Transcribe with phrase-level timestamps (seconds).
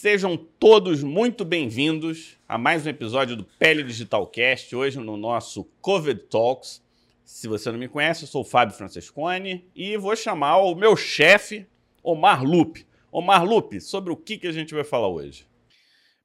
[0.00, 5.64] Sejam todos muito bem-vindos a mais um episódio do Pele Digital Cast, hoje no nosso
[5.80, 6.80] Covid Talks.
[7.24, 10.96] Se você não me conhece, eu sou o Fábio Francescone e vou chamar o meu
[10.96, 11.66] chefe,
[12.00, 12.86] Omar Lupe.
[13.10, 15.48] Omar Lupe, sobre o que, que a gente vai falar hoje?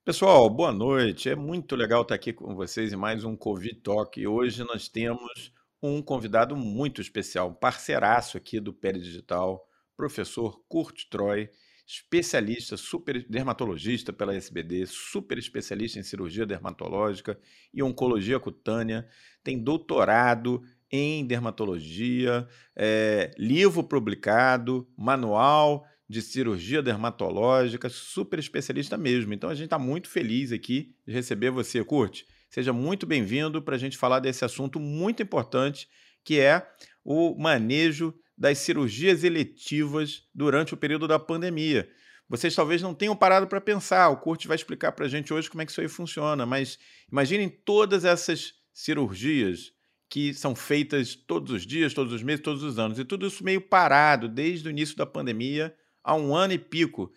[0.05, 1.27] Pessoal, boa noite.
[1.27, 4.21] É muito legal estar aqui com vocês em mais um Covid Talk.
[4.21, 5.51] E hoje nós temos
[5.81, 9.67] um convidado muito especial, um parceiraço aqui do Pele Digital,
[9.97, 11.49] professor Kurt Troy
[11.85, 17.37] especialista, super dermatologista pela SBD, super especialista em cirurgia dermatológica
[17.73, 19.07] e oncologia cutânea,
[19.43, 29.33] tem doutorado em dermatologia, é, livro publicado, manual de cirurgia dermatológica, super especialista mesmo.
[29.33, 32.25] Então a gente está muito feliz aqui de receber você, Curte.
[32.49, 35.89] Seja muito bem-vindo para a gente falar desse assunto muito importante
[36.23, 36.65] que é
[37.03, 41.89] o manejo das cirurgias eletivas durante o período da pandemia.
[42.27, 45.49] Vocês talvez não tenham parado para pensar, o Kurt vai explicar para a gente hoje
[45.49, 46.77] como é que isso aí funciona, mas
[47.09, 49.71] imaginem todas essas cirurgias
[50.09, 53.45] que são feitas todos os dias, todos os meses, todos os anos, e tudo isso
[53.45, 57.13] meio parado desde o início da pandemia há um ano e pico.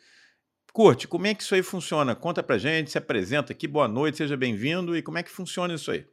[0.72, 2.14] Kurt, como é que isso aí funciona?
[2.14, 5.74] Conta para gente, se apresenta aqui, boa noite, seja bem-vindo e como é que funciona
[5.74, 6.06] isso aí?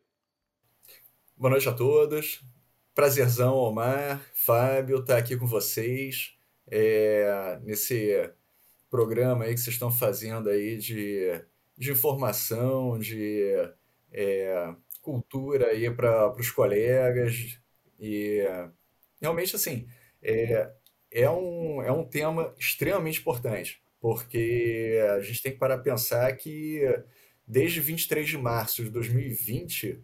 [1.37, 2.41] Boa noite a todos.
[2.95, 6.37] Prazerzão, Omar, Fábio, estar tá aqui com vocês
[6.69, 8.29] é, nesse
[8.87, 11.41] programa aí que vocês estão fazendo aí de,
[11.75, 13.43] de informação, de
[14.11, 17.57] é, cultura aí para os colegas.
[17.99, 18.43] E
[19.19, 19.87] realmente assim
[20.21, 20.71] é,
[21.09, 26.31] é, um, é um tema extremamente importante porque a gente tem que parar a pensar
[26.35, 26.81] que
[27.47, 29.99] desde 23 de março de 2020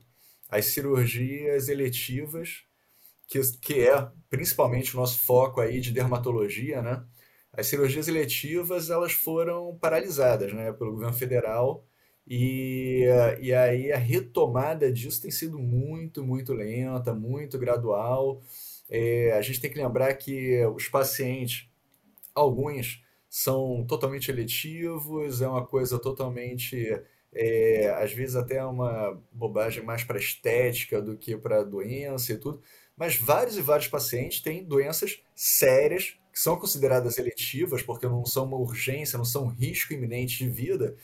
[0.50, 2.64] as cirurgias eletivas
[3.30, 7.06] que, que é principalmente o nosso foco aí de dermatologia, né?
[7.54, 11.86] As cirurgias eletivas elas foram paralisadas, né, pelo governo federal
[12.28, 13.06] e,
[13.40, 18.42] e aí a retomada disso tem sido muito, muito lenta, muito gradual.
[18.90, 21.68] É, a gente tem que lembrar que os pacientes,
[22.36, 26.78] alguns são totalmente eletivos, é uma coisa totalmente,
[27.34, 32.62] é, às vezes até uma bobagem mais para estética do que para doença e tudo
[33.00, 38.44] mas vários e vários pacientes têm doenças sérias que são consideradas eletivas, porque não são
[38.44, 40.98] uma urgência, não são um risco iminente de vida,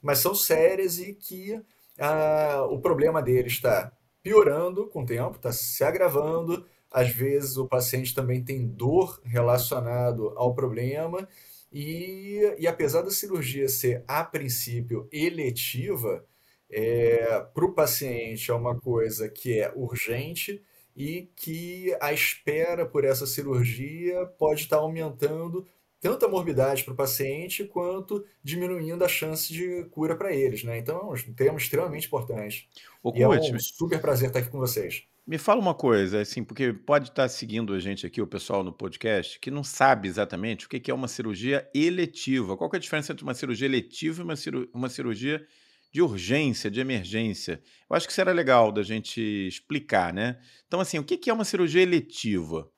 [0.00, 1.60] mas são sérias e que
[1.98, 3.92] ah, o problema dele está
[4.22, 6.64] piorando com o tempo, está se agravando.
[6.90, 11.28] Às vezes o paciente também tem dor relacionado ao problema
[11.70, 16.24] e, e apesar da cirurgia ser a princípio eletiva,
[16.70, 20.62] é, para o paciente é uma coisa que é urgente
[20.96, 25.66] e que a espera por essa cirurgia pode estar aumentando
[26.00, 30.76] tanto a morbidade para o paciente quanto diminuindo a chance de cura para eles, né?
[30.76, 32.68] Então é um tema extremamente importante.
[33.02, 35.04] O e é um super prazer estar aqui com vocês.
[35.24, 38.72] Me fala uma coisa, assim, porque pode estar seguindo a gente aqui, o pessoal no
[38.72, 42.56] podcast, que não sabe exatamente o que é uma cirurgia eletiva.
[42.56, 45.46] Qual é a diferença entre uma cirurgia eletiva e uma cirurgia
[45.92, 47.62] de urgência, de emergência.
[47.88, 50.40] Eu acho que era legal da gente explicar, né?
[50.66, 52.70] Então, assim, o que é uma cirurgia eletiva?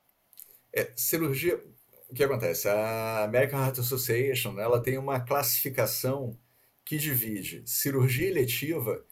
[0.72, 1.62] É, cirurgia.
[2.10, 2.68] O que acontece?
[2.68, 6.36] A American Heart Association ela tem uma classificação
[6.84, 9.04] que divide cirurgia eletiva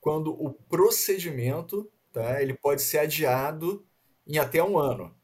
[0.00, 3.86] quando o procedimento tá, ele pode ser adiado
[4.26, 5.14] em até um ano.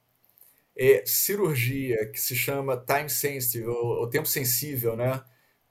[0.78, 5.24] É, cirurgia que se chama time sensitive, ou, ou tempo sensível, né?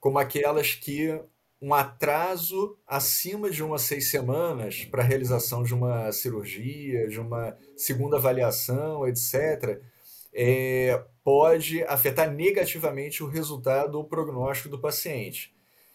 [0.06, 1.20] como aquelas que
[1.66, 7.58] um atraso acima de umas seis semanas para a realização de uma cirurgia, de uma
[7.76, 9.82] segunda avaliação, etc.,
[10.32, 15.52] é, pode afetar negativamente o resultado ou prognóstico do paciente.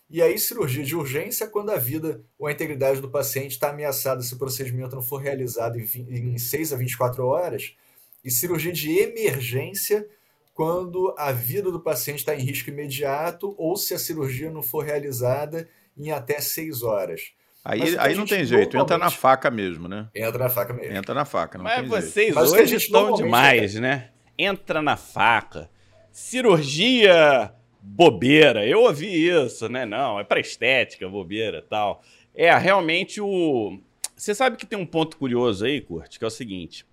[0.10, 4.22] E aí, cirurgia de urgência, quando a vida ou a integridade do paciente está ameaçada
[4.22, 5.86] se o procedimento não for realizado em,
[6.34, 7.78] em 6 a 24 horas.
[8.22, 10.06] E cirurgia de emergência,
[10.54, 14.84] quando a vida do paciente está em risco imediato ou se a cirurgia não for
[14.84, 17.34] realizada em até seis horas.
[17.64, 20.10] Aí, aí não tem jeito, entra na faca mesmo, né?
[20.16, 20.96] Entra na faca mesmo.
[20.96, 22.40] Entra na faca, não Mas tem vocês jeito.
[22.40, 24.10] hoje estão demais, né?
[24.38, 25.70] Entra na faca.
[26.12, 28.66] Cirurgia bobeira.
[28.66, 29.86] Eu ouvi isso, né?
[29.86, 32.02] Não, é para estética, bobeira tal.
[32.34, 33.80] É, realmente o.
[34.16, 36.86] Você sabe que tem um ponto curioso aí, Kurt, que é o seguinte: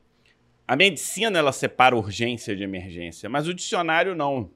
[0.69, 4.51] a medicina ela separa urgência de emergência, mas o dicionário não.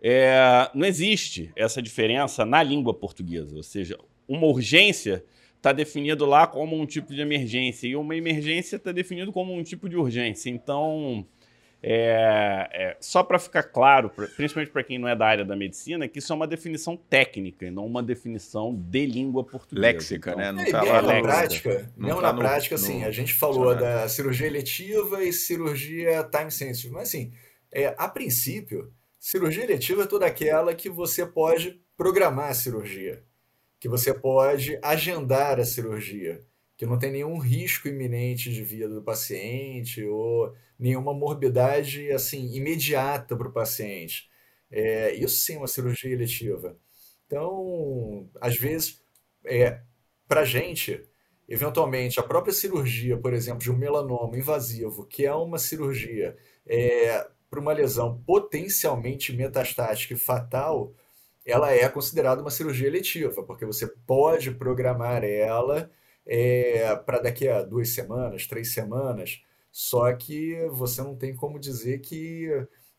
[0.00, 3.56] É, não existe essa diferença na língua portuguesa.
[3.56, 3.98] Ou seja,
[4.28, 5.24] uma urgência
[5.56, 9.62] está definido lá como um tipo de emergência e uma emergência está definido como um
[9.62, 10.50] tipo de urgência.
[10.50, 11.26] Então,
[11.86, 16.08] É, é, só para ficar claro, principalmente para quem não é da área da medicina,
[16.08, 19.92] que isso é uma definição técnica e não uma definição de língua portuguesa.
[19.92, 20.50] Léxica, então, né?
[20.50, 23.10] Não é, tá lá na prática, não mesmo tá na no, prática, assim, no, a
[23.10, 27.34] gente falou da cirurgia eletiva e cirurgia time sensitive, mas assim,
[27.70, 28.90] é, a princípio,
[29.20, 33.22] cirurgia eletiva é toda aquela que você pode programar a cirurgia,
[33.78, 36.40] que você pode agendar a cirurgia
[36.84, 43.34] que não tem nenhum risco iminente de vida do paciente ou nenhuma morbidade assim imediata
[43.34, 44.28] para o paciente.
[44.70, 46.76] É, isso sim é uma cirurgia eletiva.
[47.26, 49.02] Então, às vezes,
[49.46, 49.80] é,
[50.28, 51.02] para a gente,
[51.48, 56.36] eventualmente, a própria cirurgia, por exemplo, de um melanoma invasivo, que é uma cirurgia
[56.66, 60.92] é, para uma lesão potencialmente metastática e fatal,
[61.46, 65.90] ela é considerada uma cirurgia eletiva, porque você pode programar ela
[66.26, 72.00] é, para daqui a duas semanas, três semanas, só que você não tem como dizer
[72.00, 72.48] que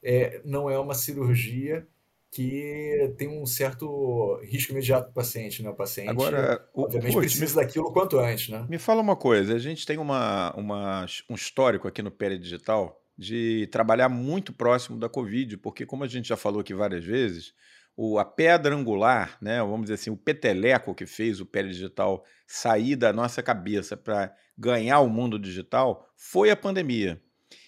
[0.03, 1.87] é, não é uma cirurgia
[2.35, 5.69] que tem um certo risco imediato para o paciente, né?
[5.69, 8.65] O paciente, Agora, obviamente, precisa me, daquilo quanto antes, né?
[8.69, 13.01] Me fala uma coisa, a gente tem uma, uma, um histórico aqui no Pele Digital
[13.17, 17.53] de trabalhar muito próximo da Covid, porque como a gente já falou aqui várias vezes,
[17.95, 22.25] o, a pedra angular, né, vamos dizer assim, o peteleco que fez o Pele Digital
[22.45, 27.21] sair da nossa cabeça para ganhar o mundo digital foi a pandemia.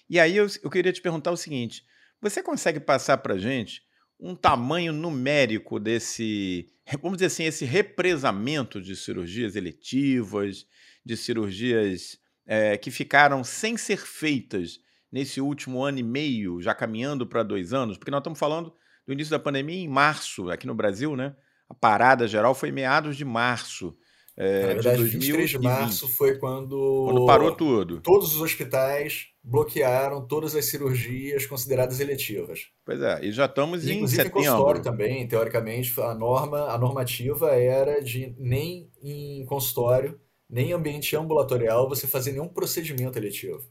[0.09, 1.83] E aí eu, eu queria te perguntar o seguinte:
[2.21, 3.81] você consegue passar para a gente
[4.19, 6.67] um tamanho numérico desse,
[7.01, 10.65] vamos dizer assim, esse represamento de cirurgias eletivas,
[11.05, 14.79] de cirurgias é, que ficaram sem ser feitas
[15.11, 17.97] nesse último ano e meio, já caminhando para dois anos?
[17.97, 18.73] Porque nós estamos falando
[19.07, 21.33] do início da pandemia em março, aqui no Brasil, né?
[21.69, 23.95] A parada geral foi meados de março.
[24.35, 27.99] É, Na verdade, de 23 de março foi quando, quando parou tudo.
[28.01, 32.67] Todos os hospitais bloquearam todas as cirurgias consideradas eletivas.
[32.85, 34.39] Pois é, e já estamos e, em inclusive setembro.
[34.39, 40.73] Inclusive consultório também, teoricamente, a norma, a normativa era de nem em consultório, nem em
[40.73, 43.63] ambiente ambulatorial você fazer nenhum procedimento eletivo.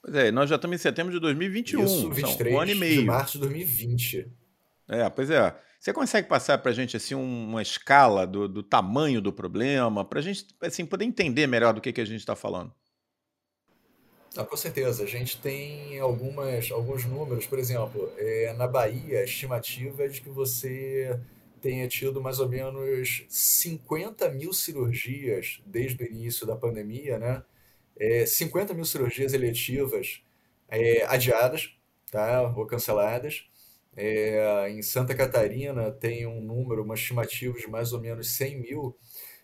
[0.00, 3.00] Pois é, nós já estamos em setembro de 2021, Isso, 23 um ano e meio.
[3.00, 4.28] de março de 2020.
[4.88, 5.54] É, pois é.
[5.80, 10.18] Você consegue passar para a gente assim uma escala do, do tamanho do problema, para
[10.18, 12.72] a gente assim, poder entender melhor do que, que a gente está falando?
[14.36, 15.04] Ah, com certeza.
[15.04, 20.20] A gente tem algumas, alguns números, por exemplo, é, na Bahia, a estimativa é de
[20.20, 21.20] que você
[21.60, 27.42] tenha tido mais ou menos 50 mil cirurgias desde o início da pandemia, né?
[27.96, 30.20] É, 50 mil cirurgias eletivas
[30.68, 31.70] é, adiadas
[32.10, 32.42] tá?
[32.56, 33.46] ou canceladas.
[33.96, 38.96] É, em Santa Catarina tem um número, uma estimativa de mais ou menos 100 mil,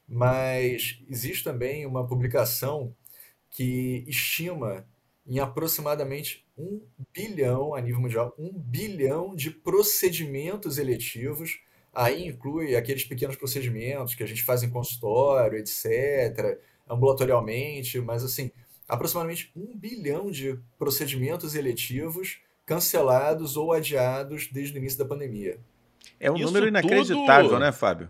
[0.09, 2.95] mas existe também uma publicação
[3.51, 4.87] que estima
[5.27, 6.83] em aproximadamente um
[7.15, 11.61] bilhão, a nível mundial, um bilhão de procedimentos eletivos.
[11.93, 16.59] Aí inclui aqueles pequenos procedimentos que a gente faz em consultório, etc.,
[16.89, 18.51] ambulatorialmente, mas assim,
[18.89, 25.59] aproximadamente um bilhão de procedimentos eletivos cancelados ou adiados desde o início da pandemia.
[26.21, 27.59] É um isso número inacreditável, tudo...
[27.59, 28.09] né, Fábio?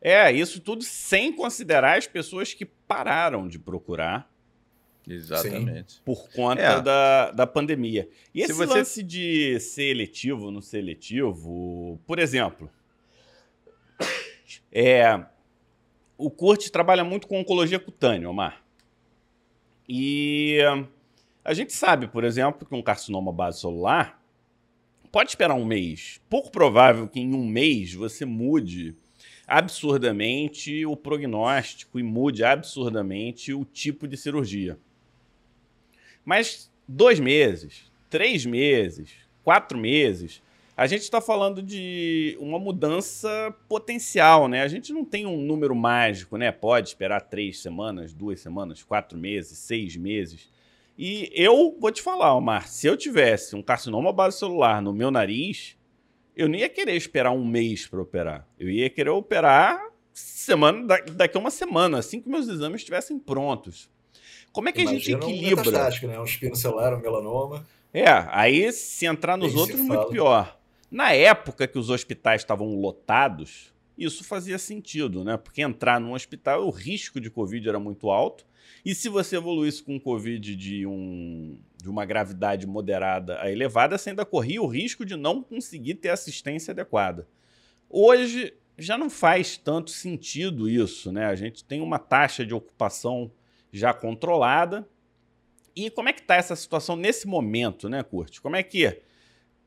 [0.00, 4.32] É, isso tudo sem considerar as pessoas que pararam de procurar.
[5.06, 5.92] Exatamente.
[5.92, 6.00] Sim.
[6.02, 6.80] Por conta é.
[6.80, 8.08] da, da pandemia.
[8.34, 8.72] E esse você...
[8.72, 12.70] lance de ser eletivo ou não ser eletivo, por exemplo,
[14.72, 15.26] é,
[16.16, 18.64] o Kurt trabalha muito com oncologia cutânea, Omar.
[19.86, 20.56] E
[21.44, 24.20] a gente sabe, por exemplo, que um carcinoma base celular
[25.10, 26.20] pode esperar um mês.
[26.28, 28.94] Pouco provável que em um mês você mude
[29.46, 34.78] absurdamente o prognóstico e mude absurdamente o tipo de cirurgia.
[36.24, 39.10] Mas dois meses, três meses,
[39.42, 40.42] quatro meses,
[40.76, 44.62] a gente está falando de uma mudança potencial, né?
[44.62, 46.52] A gente não tem um número mágico, né?
[46.52, 50.48] Pode esperar três semanas, duas semanas, quatro meses, seis meses.
[50.96, 55.10] E eu vou te falar, Omar, se eu tivesse um carcinoma base celular no meu
[55.10, 55.76] nariz,
[56.36, 58.46] eu não ia querer esperar um mês para operar.
[58.58, 59.80] Eu ia querer operar
[60.12, 63.90] semana, daqui a uma semana, assim que meus exames estivessem prontos.
[64.52, 65.68] Como é que Imagina a gente equilibra?
[65.68, 66.20] Um né?
[66.20, 67.66] Um espino celular, um melanoma.
[67.92, 70.58] É, aí se entrar nos Nem outros, muito pior.
[70.90, 75.36] Na época que os hospitais estavam lotados, isso fazia sentido, né?
[75.36, 78.44] Porque entrar num hospital, o risco de Covid era muito alto.
[78.84, 84.10] E se você evoluísse com Covid de, um, de uma gravidade moderada a elevada, você
[84.10, 87.26] ainda corria o risco de não conseguir ter assistência adequada.
[87.88, 91.26] Hoje já não faz tanto sentido isso, né?
[91.26, 93.30] A gente tem uma taxa de ocupação
[93.72, 94.88] já controlada
[95.74, 98.40] E como é que está essa situação nesse momento, né, Curte?
[98.40, 99.00] Como é que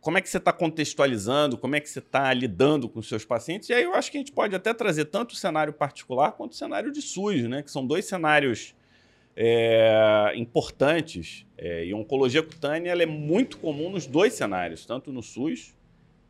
[0.02, 3.24] como é que você está contextualizando, como é que você está lidando com os seus
[3.24, 3.70] pacientes?
[3.70, 6.52] E aí eu acho que a gente pode até trazer tanto o cenário particular quanto
[6.52, 7.64] o cenário de SUS, né?
[7.64, 8.76] Que são dois cenários
[9.36, 11.46] é, importantes.
[11.58, 15.76] É, e oncologia cutânea ela é muito comum nos dois cenários, tanto no SUS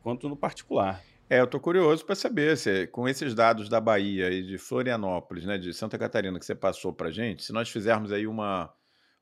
[0.02, 1.02] quanto no particular.
[1.28, 5.46] É, eu estou curioso para saber se, com esses dados da Bahia e de Florianópolis,
[5.46, 8.66] né, de Santa Catarina que você passou para gente, se nós fizermos aí uma,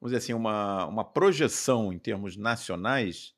[0.00, 3.34] vamos dizer assim, uma, uma projeção em termos nacionais,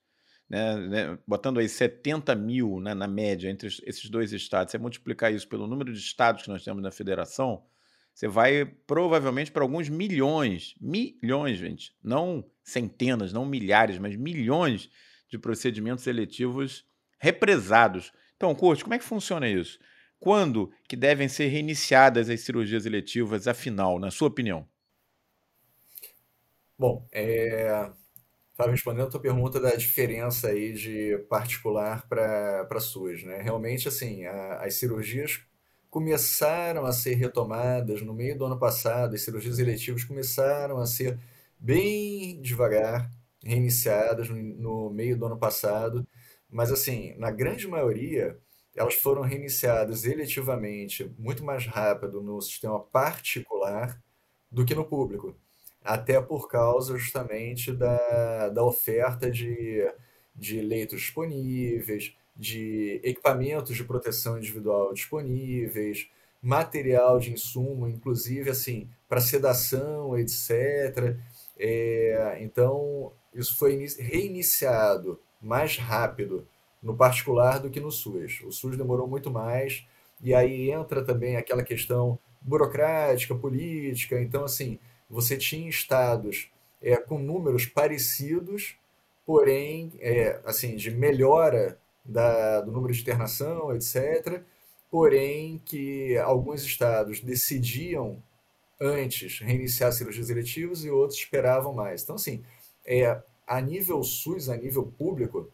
[0.49, 5.33] né, né, botando aí 70 mil né, na média entre esses dois estados, você multiplicar
[5.33, 7.63] isso pelo número de estados que nós temos na federação,
[8.15, 14.89] você vai provavelmente para alguns milhões, milhões, gente, não centenas, não milhares, mas milhões
[15.29, 16.87] de procedimentos eletivos
[17.19, 18.13] represados.
[18.37, 19.81] Então, Curte, como é que funciona isso?
[20.21, 24.67] Quando que devem ser reiniciadas as cirurgias eletivas, afinal, na sua opinião?
[26.79, 27.91] Bom, é,
[28.55, 33.43] Fábio, respondendo a tua pergunta da diferença aí de particular para SUS, né?
[33.43, 35.45] Realmente, assim, a, as cirurgias
[35.95, 41.17] começaram a ser retomadas no meio do ano passado, as cirurgias eletivas começaram a ser
[41.57, 43.09] bem devagar
[43.45, 46.05] reiniciadas no, meio do ano passado,
[46.51, 48.37] mas assim, na grande maioria,
[48.75, 53.97] elas foram reiniciadas eletivamente muito mais rápido no sistema particular
[54.51, 55.37] do que no público
[55.81, 59.89] até por causa justamente da, da oferta de,
[60.35, 66.09] de leitos disponíveis, de equipamentos de proteção individual disponíveis,
[66.43, 71.17] material de insumo, inclusive assim, para sedação, etc.
[71.59, 76.47] É, então, isso foi reiniciado mais rápido
[76.83, 78.43] no particular do que no SUS.
[78.45, 79.87] O SUS demorou muito mais,
[80.21, 84.21] e aí entra também aquela questão burocrática, política.
[84.21, 86.51] Então, assim, você tinha estados
[86.83, 88.77] é, com números parecidos,
[89.25, 94.43] porém, é, assim, de melhora da, do número de internação, etc.,
[94.91, 98.23] porém que alguns estados decidiam
[98.81, 102.03] antes reiniciar cirurgias eletivas e outros esperavam mais.
[102.03, 102.45] Então, assim,
[102.87, 105.51] é, a nível SUS, a nível público,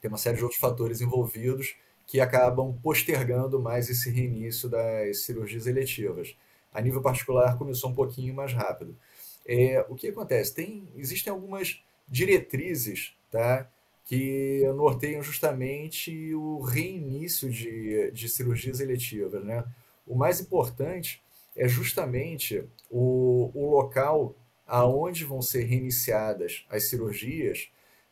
[0.00, 5.66] tem uma série de outros fatores envolvidos que acabam postergando mais esse reinício das cirurgias
[5.66, 6.34] eletivas.
[6.72, 8.96] A nível particular, começou um pouquinho mais rápido.
[9.46, 10.54] É, o que acontece?
[10.54, 13.70] Tem, existem algumas diretrizes tá,
[14.10, 19.44] que norteiam justamente o reinício de, de cirurgias eletivas.
[19.44, 19.64] Né?
[20.04, 21.22] O mais importante
[21.54, 24.34] é justamente o, o local
[24.66, 27.70] aonde vão ser reiniciadas as cirurgias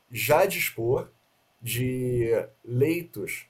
[0.09, 1.11] já dispor
[1.61, 2.31] de
[2.65, 3.47] leitos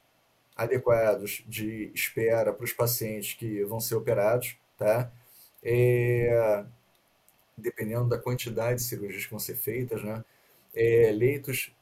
[0.56, 5.12] adequados de espera para os pacientes que vão ser operados, tá?
[5.62, 6.64] É,
[7.58, 10.24] dependendo da quantidade de cirurgias que vão ser feitas, né?
[10.74, 11.72] É, leitos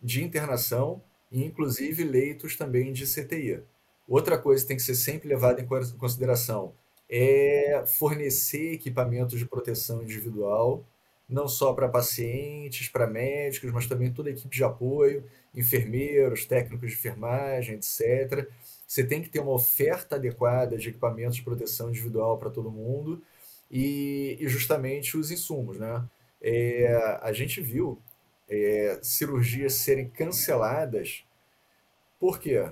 [0.00, 3.60] de internação e inclusive leitos também de CTI.
[4.06, 5.66] Outra coisa que tem que ser sempre levada em
[5.98, 6.72] consideração
[7.10, 10.84] é fornecer equipamentos de proteção individual,
[11.28, 15.24] não só para pacientes, para médicos, mas também toda a equipe de apoio,
[15.54, 18.48] enfermeiros, técnicos de enfermagem, etc.
[18.86, 23.22] Você tem que ter uma oferta adequada de equipamentos de proteção individual para todo mundo
[23.70, 25.78] e, e, justamente os insumos.
[25.78, 26.02] Né?
[26.40, 28.00] É, a gente viu
[28.48, 31.24] é, cirurgias serem canceladas,
[32.18, 32.68] por quê?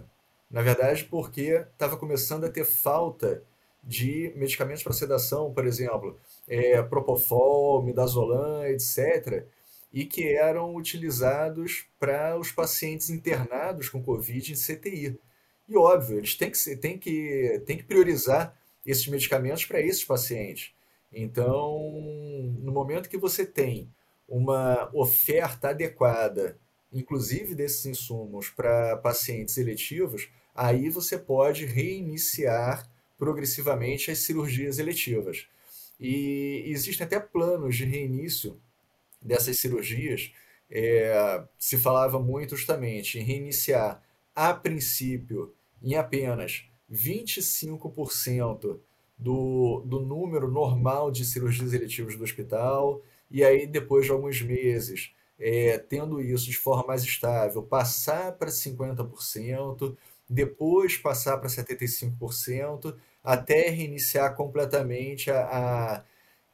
[0.50, 3.42] Na verdade, porque estava começando a ter falta
[3.82, 6.18] de medicamentos para sedação, por exemplo,
[6.48, 9.44] é, Propofol, Midazolam, etc.,
[9.92, 15.18] e que eram utilizados para os pacientes internados com Covid em CTI.
[15.68, 18.54] E óbvio, eles têm que, têm que, têm que priorizar
[18.84, 20.72] esses medicamentos para esses pacientes.
[21.12, 21.90] Então,
[22.58, 23.88] no momento que você tem
[24.28, 26.58] uma oferta adequada,
[26.92, 35.46] inclusive desses insumos para pacientes eletivos, aí você pode reiniciar progressivamente as cirurgias eletivas.
[35.98, 38.60] E existem até planos de reinício
[39.20, 40.32] dessas cirurgias.
[40.70, 44.02] É, se falava muito justamente em reiniciar
[44.34, 48.78] a princípio em apenas 25%
[49.18, 55.12] do, do número normal de cirurgias eletivas do hospital, e aí depois de alguns meses,
[55.38, 59.96] é, tendo isso de forma mais estável, passar para 50%,
[60.28, 66.04] depois passar para 75%, até reiniciar completamente a, a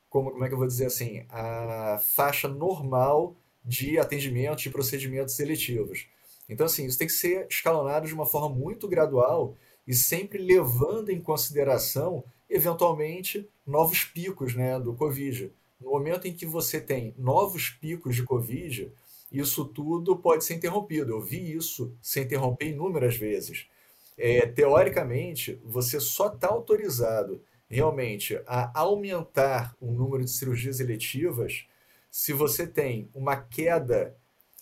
[0.08, 5.34] como, como é que eu vou dizer assim, a faixa normal de atendimento de procedimentos
[5.34, 6.06] seletivos.
[6.48, 11.08] Então, assim, isso tem que ser escalonado de uma forma muito gradual e sempre levando
[11.08, 15.50] em consideração, eventualmente, novos picos né, do Covid.
[15.82, 18.92] No momento em que você tem novos picos de Covid,
[19.30, 21.12] isso tudo pode ser interrompido.
[21.12, 23.66] Eu vi isso se interromper inúmeras vezes.
[24.16, 31.66] É, teoricamente, você só está autorizado realmente a aumentar o número de cirurgias eletivas
[32.10, 34.14] se você tem uma queda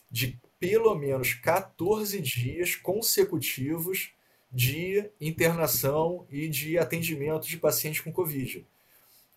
[0.09, 4.13] de pelo menos 14 dias consecutivos
[4.53, 8.65] de internação e de atendimento de pacientes com Covid.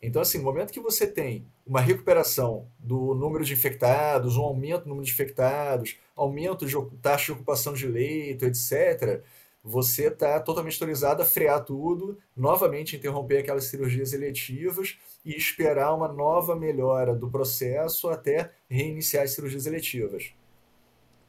[0.03, 4.83] Então, assim, no momento que você tem uma recuperação do número de infectados, um aumento
[4.83, 9.23] do número de infectados, aumento de taxa de ocupação de leito, etc.,
[9.63, 16.09] você está totalmente autorizado a frear tudo, novamente interromper aquelas cirurgias eletivas e esperar uma
[16.09, 20.33] nova melhora do processo até reiniciar as cirurgias eletivas.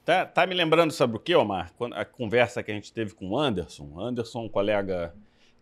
[0.05, 1.73] Tá, tá me lembrando, sabe o que, Omar?
[1.93, 4.01] A conversa que a gente teve com o Anderson.
[4.01, 5.15] Anderson, um colega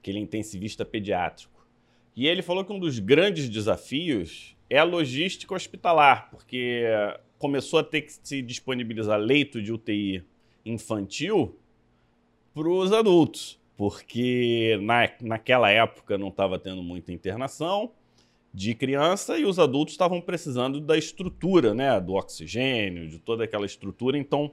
[0.02, 1.51] é intensivista pediátrico.
[2.14, 6.84] E ele falou que um dos grandes desafios é a logística hospitalar, porque
[7.38, 10.24] começou a ter que se disponibilizar leito de UTI
[10.64, 11.58] infantil
[12.54, 17.90] para os adultos, porque na, naquela época não estava tendo muita internação
[18.54, 23.64] de criança e os adultos estavam precisando da estrutura, né, do oxigênio, de toda aquela
[23.64, 24.18] estrutura.
[24.18, 24.52] Então,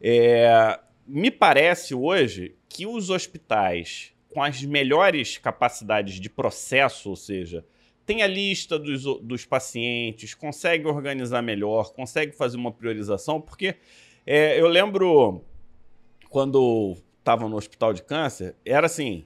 [0.00, 7.64] é, me parece hoje que os hospitais com as melhores capacidades de processo, ou seja,
[8.04, 13.76] tem a lista dos, dos pacientes, consegue organizar melhor, consegue fazer uma priorização, porque
[14.26, 15.42] é, eu lembro
[16.28, 19.24] quando estava no hospital de câncer, era assim,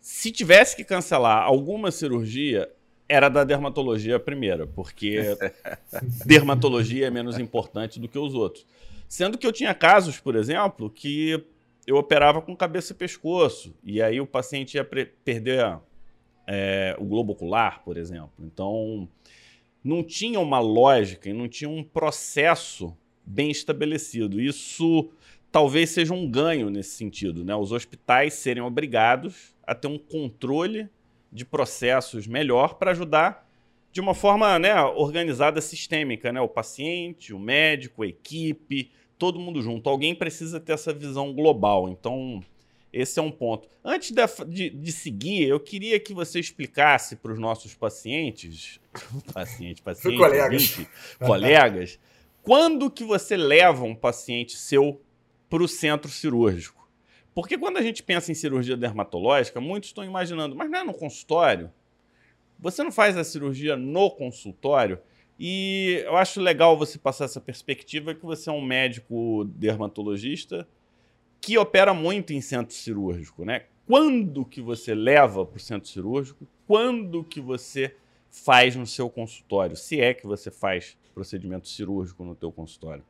[0.00, 2.68] se tivesse que cancelar alguma cirurgia,
[3.08, 5.20] era da dermatologia primeira, porque
[6.26, 8.66] dermatologia é menos importante do que os outros.
[9.06, 11.44] Sendo que eu tinha casos, por exemplo, que
[11.86, 15.78] eu operava com cabeça e pescoço, e aí o paciente ia perder
[16.46, 18.32] é, o globo ocular, por exemplo.
[18.38, 19.08] Então,
[19.82, 24.40] não tinha uma lógica e não tinha um processo bem estabelecido.
[24.40, 25.10] Isso
[25.50, 27.54] talvez seja um ganho nesse sentido, né?
[27.54, 30.88] Os hospitais serem obrigados a ter um controle
[31.30, 33.48] de processos melhor para ajudar
[33.90, 36.40] de uma forma né, organizada, sistêmica, né?
[36.40, 38.90] O paciente, o médico, a equipe,
[39.22, 39.88] todo mundo junto.
[39.88, 41.88] Alguém precisa ter essa visão global.
[41.88, 42.42] Então,
[42.92, 43.68] esse é um ponto.
[43.84, 48.80] Antes de, de, de seguir, eu queria que você explicasse para os nossos pacientes,
[49.32, 50.86] paciente, paciente, colegas,
[51.20, 52.00] colegas,
[52.42, 55.00] quando que você leva um paciente seu
[55.48, 56.90] para o centro cirúrgico?
[57.32, 60.92] Porque quando a gente pensa em cirurgia dermatológica, muitos estão imaginando, mas não é no
[60.92, 61.70] consultório?
[62.58, 64.98] Você não faz a cirurgia no consultório?
[65.44, 70.68] E eu acho legal você passar essa perspectiva que você é um médico dermatologista
[71.40, 73.64] que opera muito em centro cirúrgico, né?
[73.84, 76.46] Quando que você leva para o centro cirúrgico?
[76.64, 77.92] Quando que você
[78.30, 79.74] faz no seu consultório?
[79.74, 83.04] Se é que você faz procedimento cirúrgico no teu consultório.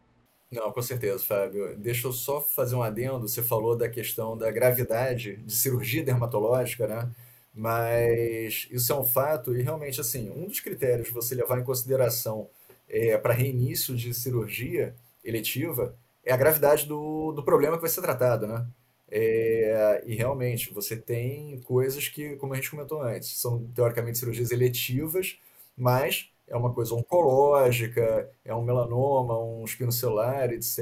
[0.51, 1.77] Não, com certeza, Fábio.
[1.77, 3.29] Deixa eu só fazer um adendo.
[3.29, 7.11] Você falou da questão da gravidade de cirurgia dermatológica, né?
[7.55, 12.49] Mas isso é um fato e realmente, assim, um dos critérios você levar em consideração
[12.89, 18.01] é, para reinício de cirurgia eletiva é a gravidade do, do problema que vai ser
[18.01, 18.67] tratado, né?
[19.11, 24.51] É, e realmente, você tem coisas que, como a gente comentou antes, são teoricamente cirurgias
[24.51, 25.39] eletivas,
[25.77, 30.79] mas é uma coisa oncológica, é um melanoma, um espinocelular, etc.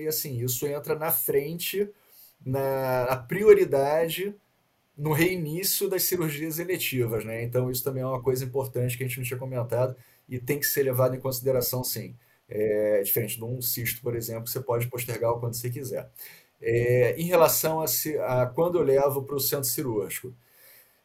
[0.00, 1.88] E assim, isso entra na frente,
[2.44, 4.34] na, na prioridade
[4.98, 7.44] no reinício das cirurgias eletivas, né?
[7.44, 9.96] Então isso também é uma coisa importante que a gente não tinha comentado
[10.28, 12.16] e tem que ser levado em consideração, sim.
[12.48, 16.10] É, diferente de um cisto, por exemplo, você pode postergar o quando você quiser.
[16.60, 17.84] É, em relação a,
[18.42, 20.34] a, quando eu levo para o centro cirúrgico,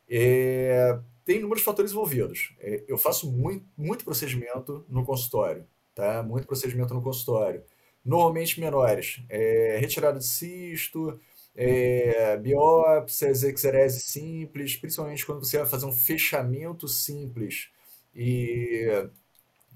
[0.09, 2.55] é, tem inúmeros fatores envolvidos.
[2.59, 6.23] É, eu faço muito, muito procedimento no consultório, tá?
[6.23, 7.63] Muito procedimento no consultório.
[8.03, 9.21] Normalmente menores.
[9.29, 11.19] É, retirada de cisto,
[11.55, 17.69] é, biópsias, exerese simples, principalmente quando você vai fazer um fechamento simples
[18.15, 18.87] e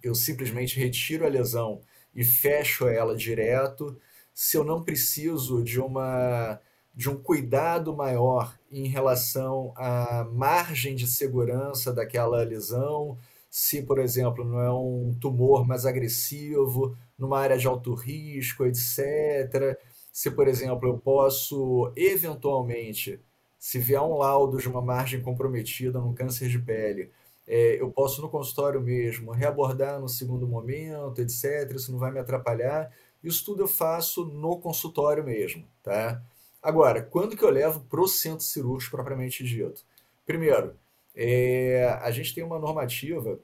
[0.02, 1.82] eu simplesmente retiro a lesão
[2.16, 4.00] e fecho ela direto.
[4.34, 6.60] Se eu não preciso de uma
[6.96, 13.16] de um cuidado maior em relação à margem de segurança daquela lesão,
[13.52, 19.78] se, por exemplo, não é um tumor mais agressivo, numa área de alto risco, etc.
[20.18, 23.20] Se, por exemplo, eu posso, eventualmente,
[23.60, 27.12] se vier um laudo de uma margem comprometida num câncer de pele,
[27.46, 31.72] é, eu posso no consultório mesmo reabordar no segundo momento, etc.
[31.76, 32.92] Isso não vai me atrapalhar.
[33.24, 36.20] Isso tudo eu faço no consultório mesmo, tá?
[36.64, 39.86] Agora, quando que eu levo para o centro cirúrgico propriamente dito?
[40.26, 40.76] Primeiro,
[41.16, 43.38] é, a gente tem uma normativa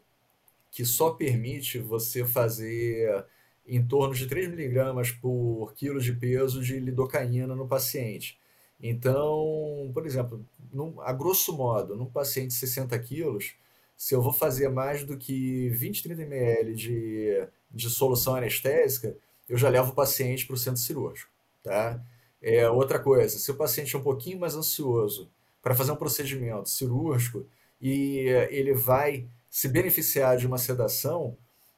[0.72, 3.24] que só permite você fazer
[3.66, 8.40] em torno de 3 miligramas por quilo de peso de lidocaína no paciente.
[8.80, 13.56] Então, por exemplo, num, a grosso modo, num paciente de 60 quilos,
[13.96, 19.16] se eu vou fazer mais do que 20, 30 ml de, de solução anestésica,
[19.48, 21.32] eu já levo o paciente para o centro cirúrgico.
[21.64, 22.04] Tá?
[22.42, 26.68] É, outra coisa, se o paciente é um pouquinho mais ansioso para fazer um procedimento
[26.68, 27.46] cirúrgico
[27.80, 31.38] e ele vai se beneficiar de uma sedação,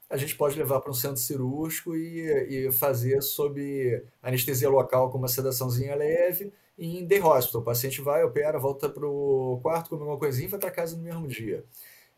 [0.10, 5.18] a gente pode levar para um centro cirúrgico e, e fazer sob anestesia local com
[5.18, 7.62] uma sedaçãozinha leve e em day hospital.
[7.62, 10.96] O paciente vai, opera, volta para o quarto, come uma coisinha e vai para casa
[10.96, 11.64] no mesmo dia.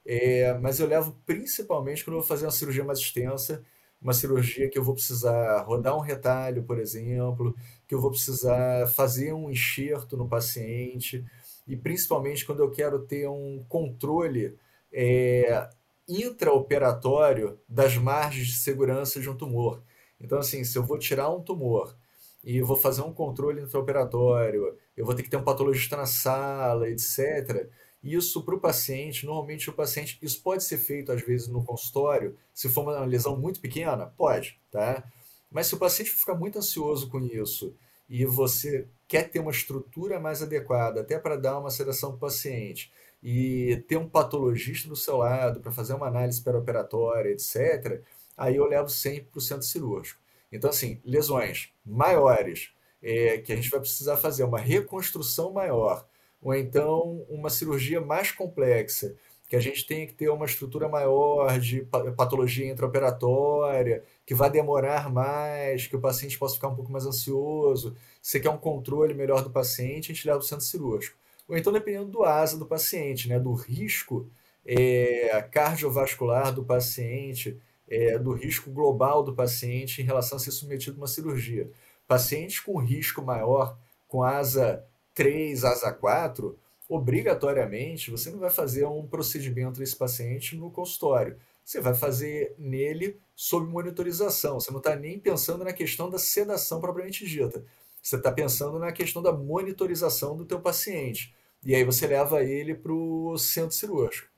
[0.05, 3.63] É, mas eu levo principalmente quando eu vou fazer uma cirurgia mais extensa,
[4.01, 7.55] uma cirurgia que eu vou precisar rodar um retalho, por exemplo,
[7.87, 11.25] que eu vou precisar fazer um enxerto no paciente,
[11.67, 14.55] e principalmente quando eu quero ter um controle
[14.93, 15.69] é,
[16.07, 19.81] intraoperatório das margens de segurança de um tumor.
[20.19, 21.95] Então, assim, se eu vou tirar um tumor
[22.43, 26.89] e vou fazer um controle intraoperatório, eu vou ter que ter um patologista na sala,
[26.89, 27.69] etc.
[28.03, 32.37] Isso para o paciente, normalmente o paciente, isso pode ser feito às vezes no consultório,
[32.53, 35.03] se for uma lesão muito pequena, pode, tá?
[35.51, 37.75] Mas se o paciente ficar muito ansioso com isso
[38.09, 42.21] e você quer ter uma estrutura mais adequada, até para dar uma sedação para o
[42.21, 48.01] paciente, e ter um patologista do seu lado para fazer uma análise perioperatória, etc.,
[48.37, 50.21] aí eu levo sempre para o centro cirúrgico.
[50.51, 56.07] Então, assim, lesões maiores, é, que a gente vai precisar fazer uma reconstrução maior,
[56.41, 59.15] ou então uma cirurgia mais complexa,
[59.49, 65.09] que a gente tem que ter uma estrutura maior de patologia intraoperatória, que vai demorar
[65.09, 67.95] mais, que o paciente possa ficar um pouco mais ansioso.
[68.21, 71.57] Você quer um controle melhor do paciente, a gente leva para o centro cirúrgico ou
[71.57, 74.29] então dependendo do asa do paciente, né, do risco
[74.65, 77.57] é, cardiovascular do paciente,
[77.87, 81.71] é, do risco global do paciente em relação a ser submetido a uma cirurgia.
[82.05, 84.83] Pacientes com risco maior, com asa
[85.13, 86.57] 3, asa 4,
[86.89, 91.37] obrigatoriamente você não vai fazer um procedimento nesse paciente no consultório.
[91.63, 94.59] Você vai fazer nele sob monitorização.
[94.59, 97.65] Você não está nem pensando na questão da sedação propriamente dita.
[98.01, 101.35] Você está pensando na questão da monitorização do teu paciente.
[101.63, 104.29] E aí você leva ele para o centro cirúrgico.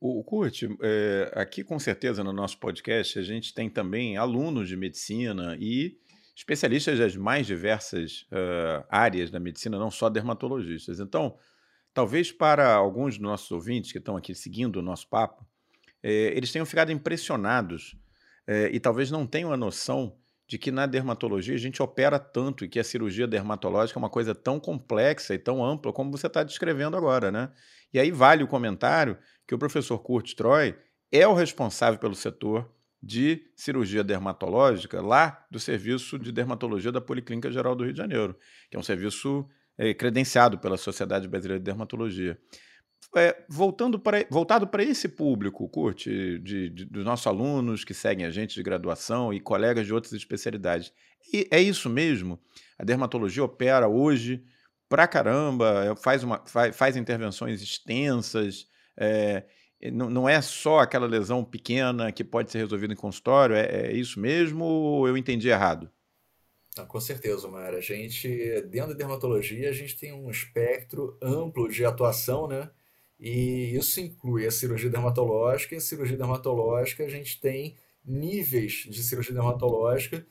[0.00, 4.76] O Kurt, é, aqui com certeza no nosso podcast a gente tem também alunos de
[4.76, 5.96] medicina e
[6.34, 10.98] especialistas das mais diversas uh, áreas da medicina, não só dermatologistas.
[10.98, 11.38] Então,
[11.94, 15.46] talvez para alguns dos nossos ouvintes que estão aqui seguindo o nosso papo,
[16.02, 17.96] é, eles tenham ficado impressionados
[18.46, 20.16] é, e talvez não tenham a noção
[20.52, 24.10] de que na dermatologia a gente opera tanto e que a cirurgia dermatológica é uma
[24.10, 27.50] coisa tão complexa e tão ampla como você está descrevendo agora, né?
[27.90, 29.16] E aí vale o comentário
[29.48, 30.76] que o professor Kurt Troy
[31.10, 32.70] é o responsável pelo setor
[33.02, 38.36] de cirurgia dermatológica lá do Serviço de Dermatologia da Policlínica Geral do Rio de Janeiro,
[38.70, 42.38] que é um serviço é, credenciado pela Sociedade Brasileira de Dermatologia
[43.16, 48.30] é, voltando voltado para esse público, Curte, de, de, dos nossos alunos que seguem a
[48.30, 50.92] gente de graduação e colegas de outras especialidades.
[51.32, 52.38] E é isso mesmo?
[52.78, 54.44] A dermatologia opera hoje
[54.88, 59.44] pra caramba, é, faz, uma, faz, faz intervenções extensas, é,
[59.92, 63.92] não, não, é só aquela lesão pequena que pode ser resolvida em consultório, é, é
[63.92, 65.90] isso mesmo ou eu entendi errado?
[66.76, 67.78] Ah, com certeza, Mara.
[67.78, 68.28] A gente,
[68.70, 72.70] dentro da dermatologia, a gente tem um espectro amplo de atuação, né?
[73.22, 79.00] E isso inclui a cirurgia dermatológica, e a cirurgia dermatológica a gente tem níveis de
[79.00, 80.26] cirurgia dermatológica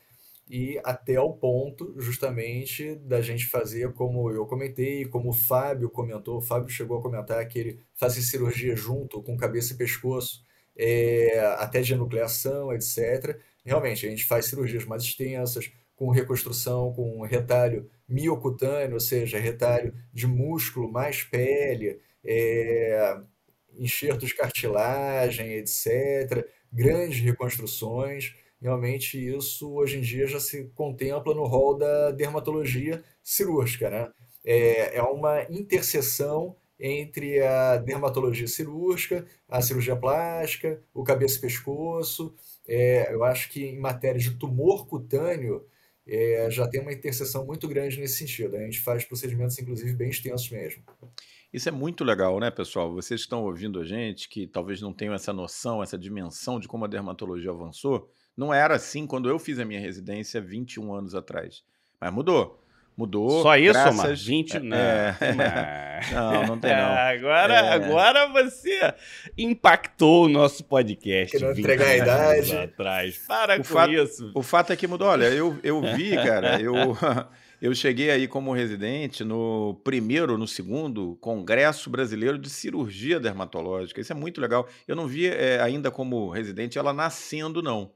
[0.49, 6.39] e até o ponto justamente da gente fazer como eu comentei, como o Fábio comentou,
[6.39, 10.43] o Fábio chegou a comentar que ele fazia cirurgia junto com cabeça e pescoço,
[10.75, 13.39] é, até de enucleação, etc.
[13.63, 19.93] Realmente, a gente faz cirurgias mais extensas, com reconstrução, com retalho miocutâneo, ou seja, retalho
[20.11, 23.17] de músculo mais pele, é,
[23.77, 28.35] enxertos de cartilagem, etc., grandes reconstruções.
[28.61, 33.89] Realmente, isso hoje em dia já se contempla no rol da dermatologia cirúrgica.
[33.89, 34.11] Né?
[34.45, 42.33] É, é uma interseção entre a dermatologia cirúrgica, a cirurgia plástica, o cabeça e pescoço.
[42.67, 45.65] É, eu acho que em matéria de tumor cutâneo,
[46.07, 48.55] é, já tem uma interseção muito grande nesse sentido.
[48.55, 50.83] A gente faz procedimentos, inclusive, bem extensos mesmo.
[51.53, 52.93] Isso é muito legal, né, pessoal?
[52.93, 56.85] Vocês estão ouvindo a gente, que talvez não tenham essa noção, essa dimensão de como
[56.85, 58.09] a dermatologia avançou.
[58.37, 61.63] Não era assim quando eu fiz a minha residência 21 anos atrás.
[61.99, 62.61] Mas mudou.
[62.95, 63.41] Mudou.
[63.41, 63.95] Só isso, graças...
[63.95, 64.15] mano?
[64.15, 64.59] 20?
[64.59, 64.77] Não.
[64.77, 66.01] É...
[66.13, 66.93] não, não tem não.
[66.93, 67.69] Agora, é...
[67.69, 68.93] agora você
[69.37, 71.37] impactou o nosso podcast.
[71.37, 72.57] Querendo entregar a idade.
[72.57, 73.17] Atrás.
[73.27, 74.31] Para o com fato, isso.
[74.35, 75.07] O fato é que mudou.
[75.07, 76.95] Olha, eu, eu vi, cara, eu,
[77.61, 84.01] eu cheguei aí como residente no primeiro, no segundo Congresso Brasileiro de Cirurgia Dermatológica.
[84.01, 84.67] Isso é muito legal.
[84.87, 87.93] Eu não vi é, ainda como residente ela nascendo, não.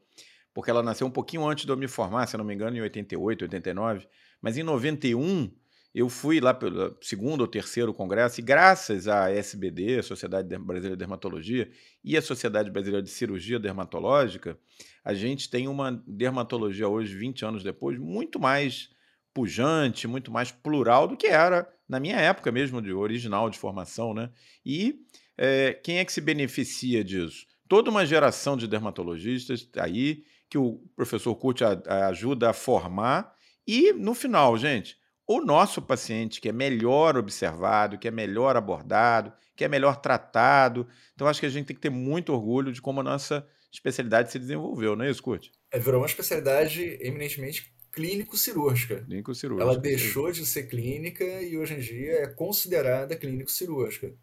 [0.53, 2.77] Porque ela nasceu um pouquinho antes de eu me formar, se eu não me engano,
[2.77, 4.07] em 88, 89.
[4.39, 5.51] Mas em 91,
[5.95, 10.99] eu fui lá pelo segundo ou terceiro congresso, e graças à SBD, Sociedade Brasileira de
[10.99, 11.71] Dermatologia,
[12.03, 14.59] e à Sociedade Brasileira de Cirurgia Dermatológica,
[15.03, 18.93] a gente tem uma dermatologia hoje, 20 anos depois, muito mais
[19.35, 24.13] pujante, muito mais plural do que era na minha época mesmo, de original de formação,
[24.13, 24.31] né?
[24.65, 25.01] E
[25.37, 27.45] é, quem é que se beneficia disso?
[27.67, 31.63] Toda uma geração de dermatologistas aí que o professor Curti
[32.07, 33.35] ajuda a formar
[33.67, 39.33] e no final, gente, o nosso paciente que é melhor observado, que é melhor abordado,
[39.55, 40.87] que é melhor tratado.
[41.13, 44.31] Então, acho que a gente tem que ter muito orgulho de como a nossa especialidade
[44.31, 45.49] se desenvolveu, não é isso, Kurt?
[45.71, 49.01] É, virou uma especialidade eminentemente clínico-cirúrgica.
[49.03, 49.63] Clínico-cirúrgica.
[49.63, 54.13] Ela deixou de ser clínica e hoje em dia é considerada clínico-cirúrgica.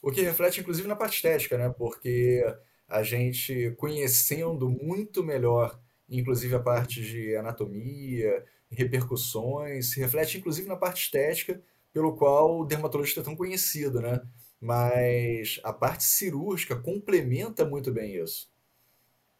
[0.00, 1.68] O que reflete, inclusive, na parte estética, né?
[1.68, 2.44] Porque
[2.86, 5.78] a gente, conhecendo muito melhor,
[6.08, 11.60] inclusive, a parte de anatomia, repercussões, se reflete inclusive na parte estética,
[11.92, 14.20] pelo qual o dermatologista é tão conhecido, né?
[14.60, 18.48] Mas a parte cirúrgica complementa muito bem isso.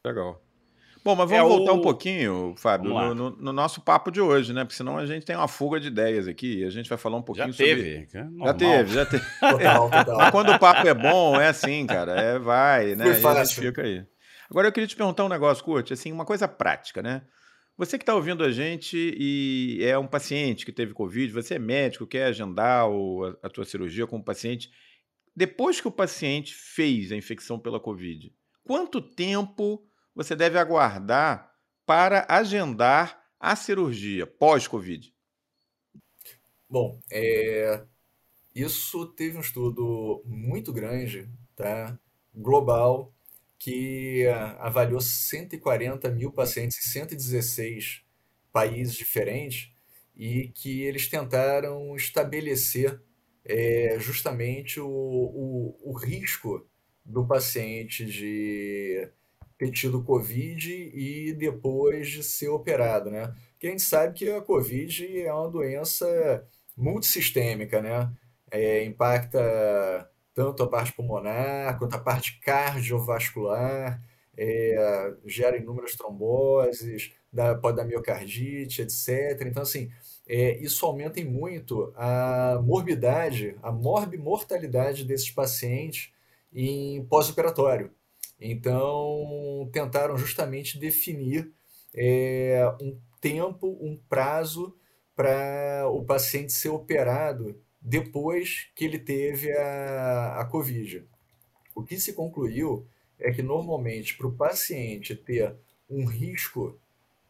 [0.04, 0.42] Legal.
[1.04, 1.76] Bom, mas vamos é voltar o...
[1.76, 4.64] um pouquinho, Fábio, no, no, no, nosso papo de hoje, né?
[4.64, 7.16] Porque senão a gente tem uma fuga de ideias aqui e a gente vai falar
[7.16, 8.18] um pouquinho já teve, sobre.
[8.18, 9.24] É já teve, já teve.
[9.40, 10.16] Total, total.
[10.16, 12.12] Mas quando o papo é bom, é assim, cara.
[12.20, 13.14] É, vai, né?
[13.14, 13.40] Fácil.
[13.40, 14.04] a gente fica aí.
[14.50, 17.22] Agora eu queria te perguntar um negócio, Curte, assim, uma coisa prática, né?
[17.76, 21.58] Você que está ouvindo a gente e é um paciente que teve Covid, você é
[21.60, 24.68] médico, quer agendar o, a, a tua cirurgia com o paciente.
[25.36, 28.32] Depois que o paciente fez a infecção pela Covid,
[28.64, 29.87] quanto tempo
[30.18, 31.54] você deve aguardar
[31.86, 35.14] para agendar a cirurgia pós-Covid?
[36.68, 37.84] Bom, é,
[38.52, 41.96] isso teve um estudo muito grande, tá?
[42.34, 43.14] global,
[43.60, 44.26] que
[44.58, 48.02] avaliou 140 mil pacientes em 116
[48.52, 49.70] países diferentes
[50.16, 53.00] e que eles tentaram estabelecer
[53.44, 56.68] é, justamente o, o, o, risco
[57.04, 59.08] do paciente de
[59.58, 63.34] ter tido Covid e depois de ser operado, né?
[63.52, 68.10] Porque a gente sabe que a Covid é uma doença multissistêmica, né?
[68.50, 74.00] É, impacta tanto a parte pulmonar quanto a parte cardiovascular,
[74.36, 79.42] é, gera inúmeras tromboses, dá, pode dar miocardite, etc.
[79.44, 79.90] Então, assim,
[80.28, 86.12] é, isso aumenta em muito a morbidade, a morbimortalidade desses pacientes
[86.52, 87.90] em pós-operatório.
[88.40, 91.52] Então, tentaram justamente definir
[91.94, 94.76] é, um tempo, um prazo
[95.16, 101.04] para o paciente ser operado depois que ele teve a, a Covid.
[101.74, 102.86] O que se concluiu
[103.18, 105.56] é que normalmente para o paciente ter
[105.90, 106.78] um risco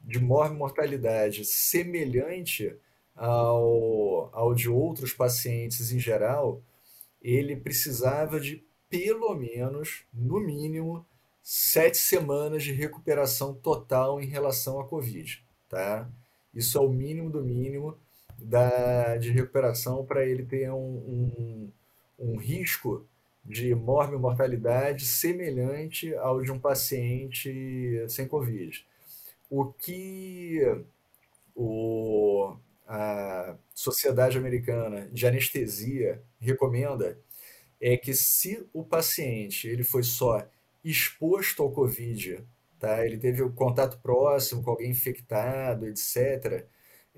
[0.00, 2.76] de mortalidade semelhante
[3.14, 6.62] ao, ao de outros pacientes em geral,
[7.20, 11.04] ele precisava de pelo menos, no mínimo,
[11.42, 15.42] sete semanas de recuperação total em relação à Covid.
[15.68, 16.08] Tá?
[16.54, 17.96] Isso é o mínimo do mínimo
[18.38, 21.72] da, de recuperação para ele ter um, um,
[22.18, 23.06] um risco
[23.44, 28.86] de mortalidade semelhante ao de um paciente sem Covid.
[29.48, 30.60] O que
[31.56, 32.54] o,
[32.86, 37.18] a Sociedade Americana de Anestesia recomenda
[37.80, 40.46] é que se o paciente ele foi só
[40.84, 42.44] exposto ao Covid,
[42.78, 43.04] tá?
[43.04, 46.66] ele teve o contato próximo com alguém infectado, etc.,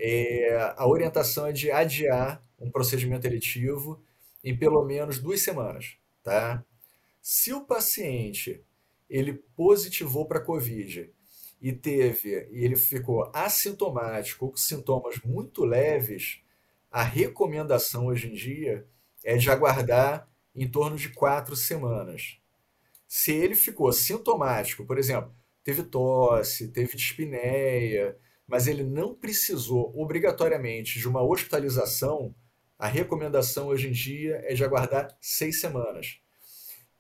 [0.02, 4.02] é, a orientação é de adiar um procedimento eletivo
[4.42, 5.96] em pelo menos duas semanas.
[6.22, 6.64] Tá?
[7.20, 8.64] Se o paciente
[9.08, 11.12] ele positivou para COVID
[11.60, 16.40] e teve e ele ficou assintomático com sintomas muito leves,
[16.90, 18.86] a recomendação hoje em dia
[19.22, 22.38] é de aguardar em torno de quatro semanas.
[23.06, 25.34] Se ele ficou sintomático, por exemplo,
[25.64, 32.34] teve tosse, teve dispneia, mas ele não precisou obrigatoriamente de uma hospitalização,
[32.78, 36.20] a recomendação hoje em dia é de aguardar seis semanas.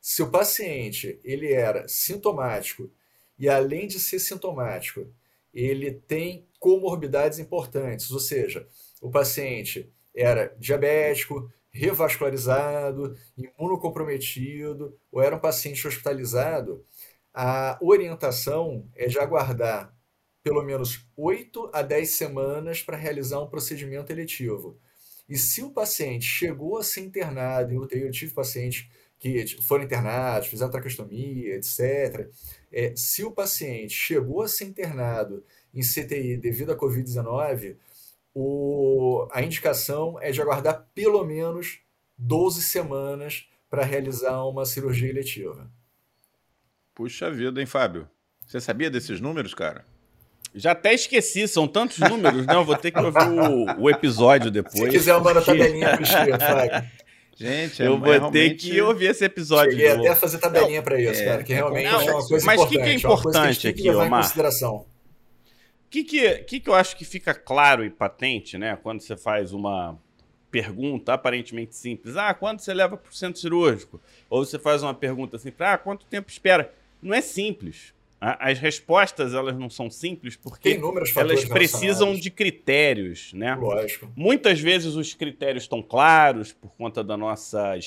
[0.00, 2.90] Se o paciente ele era sintomático
[3.38, 5.12] e além de ser sintomático,
[5.52, 8.66] ele tem comorbidades importantes, ou seja,
[9.00, 16.84] o paciente era diabético, revascularizado, imunocomprometido ou era um paciente hospitalizado,
[17.32, 19.94] a orientação é de aguardar
[20.42, 24.78] pelo menos 8 a 10 semanas para realizar um procedimento eletivo.
[25.28, 29.84] E se o paciente chegou a ser internado em UTI, eu tive pacientes que foram
[29.84, 32.28] internados, fizeram tracostomia, etc.
[32.72, 37.76] É, se o paciente chegou a ser internado em CTI devido à Covid-19,
[39.32, 41.80] a indicação é de aguardar pelo menos
[42.16, 45.70] 12 semanas para realizar uma cirurgia eletiva.
[46.94, 48.08] Puxa vida, hein, Fábio?
[48.46, 49.84] Você sabia desses números, cara?
[50.54, 52.54] Já até esqueci, são tantos números, né?
[52.54, 54.84] Eu vou ter que ouvir o, o episódio depois.
[54.84, 56.04] Se quiser, eu mando tabelinha pro
[57.40, 59.70] Gente, é, eu vou é ter que ouvir esse episódio.
[59.70, 62.44] Cheguei até a fazer tabelinha para isso, é, cara, que realmente não, é uma coisa
[62.44, 62.60] mas importante.
[62.60, 64.30] Mas o que, que, é importante aqui, Omar?
[64.30, 64.89] O
[65.90, 68.76] que, que, que, que eu acho que fica claro e patente, né?
[68.76, 69.98] Quando você faz uma
[70.50, 72.16] pergunta aparentemente simples.
[72.16, 74.00] Ah, quanto você leva para o centro cirúrgico?
[74.28, 75.60] Ou você faz uma pergunta simples.
[75.60, 76.72] Ah, quanto tempo espera?
[77.02, 77.94] Não é simples.
[78.20, 80.78] As respostas elas não são simples porque
[81.16, 83.54] elas precisam de critérios, né?
[83.54, 84.12] Lógico.
[84.14, 87.78] Muitas vezes os critérios estão claros por conta da nossa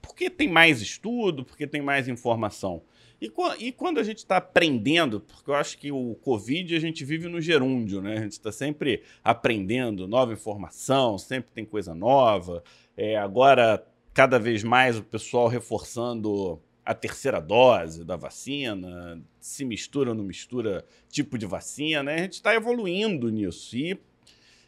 [0.00, 2.82] porque tem mais estudo, porque tem mais informação.
[3.20, 7.04] E, e quando a gente está aprendendo, porque eu acho que o Covid a gente
[7.04, 8.18] vive no gerúndio, né?
[8.18, 12.62] A gente está sempre aprendendo nova informação, sempre tem coisa nova.
[12.96, 20.10] É, agora, cada vez mais o pessoal reforçando a terceira dose da vacina, se mistura
[20.10, 22.14] ou não mistura tipo de vacina, né?
[22.14, 23.98] A gente está evoluindo nisso e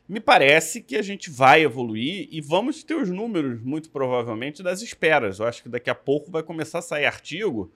[0.08, 4.80] me parece que a gente vai evoluir e vamos ter os números, muito provavelmente, das
[4.80, 5.38] esperas.
[5.38, 7.70] Eu acho que daqui a pouco vai começar a sair artigo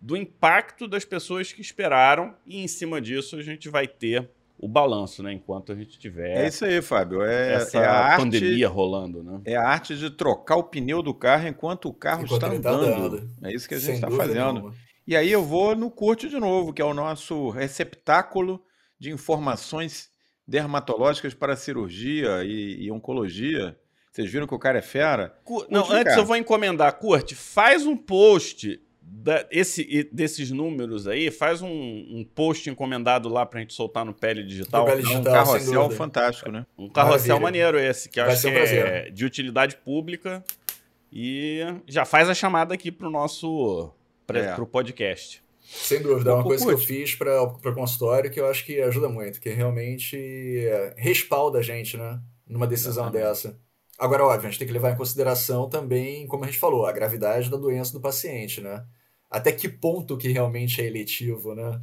[0.00, 4.66] do impacto das pessoas que esperaram e em cima disso a gente vai ter o
[4.66, 5.32] balanço, né?
[5.32, 6.36] Enquanto a gente tiver.
[6.36, 7.22] É isso aí, Fábio.
[7.22, 9.40] É, essa é a pandemia arte, rolando, né?
[9.44, 12.76] É a arte de trocar o pneu do carro enquanto o carro enquanto está tá
[12.76, 13.20] andando.
[13.40, 14.54] Tá é isso que a gente está fazendo.
[14.54, 14.74] Nenhuma.
[15.06, 18.62] E aí eu vou no curte de novo, que é o nosso receptáculo
[18.98, 20.10] de informações
[20.46, 23.78] dermatológicas para cirurgia e, e oncologia.
[24.10, 25.38] Vocês viram que o cara é fera?
[25.70, 28.80] Não, antes eu vou encomendar, curte, faz um post
[29.10, 34.12] da, esse, desses números aí, faz um, um, post encomendado lá pra gente soltar no
[34.12, 34.84] Pele Digital.
[34.84, 36.66] Pele Digital um carrossel fantástico, né?
[36.76, 37.70] Um carrossel Maravilha.
[37.70, 40.44] maneiro esse, que eu acho que é de utilidade pública.
[41.10, 43.90] E já faz a chamada aqui pro nosso
[44.26, 44.54] pra, é.
[44.54, 45.42] pro podcast.
[45.62, 48.80] Sem dúvida, é uma coisa que eu fiz para o consultório que eu acho que
[48.80, 52.20] ajuda muito, que realmente é, respalda a gente, né?
[52.46, 53.26] Numa decisão Exatamente.
[53.26, 53.58] dessa.
[53.98, 56.92] Agora, óbvio, a gente tem que levar em consideração também, como a gente falou, a
[56.92, 58.84] gravidade da doença do paciente, né?
[59.30, 61.80] Até que ponto que realmente é eletivo, né?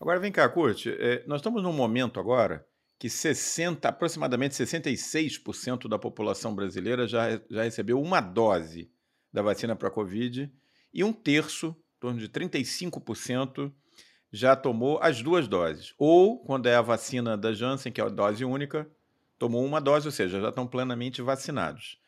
[0.00, 2.66] Agora vem cá, Curte, é, nós estamos num momento agora
[2.98, 8.90] que 60, aproximadamente 66% da população brasileira já, já recebeu uma dose
[9.32, 10.52] da vacina para a Covid
[10.92, 13.72] e um terço, em torno de 35%,
[14.32, 15.94] já tomou as duas doses.
[15.98, 18.86] Ou, quando é a vacina da Janssen, que é a dose única,
[19.38, 21.98] tomou uma dose, ou seja, já estão plenamente vacinados.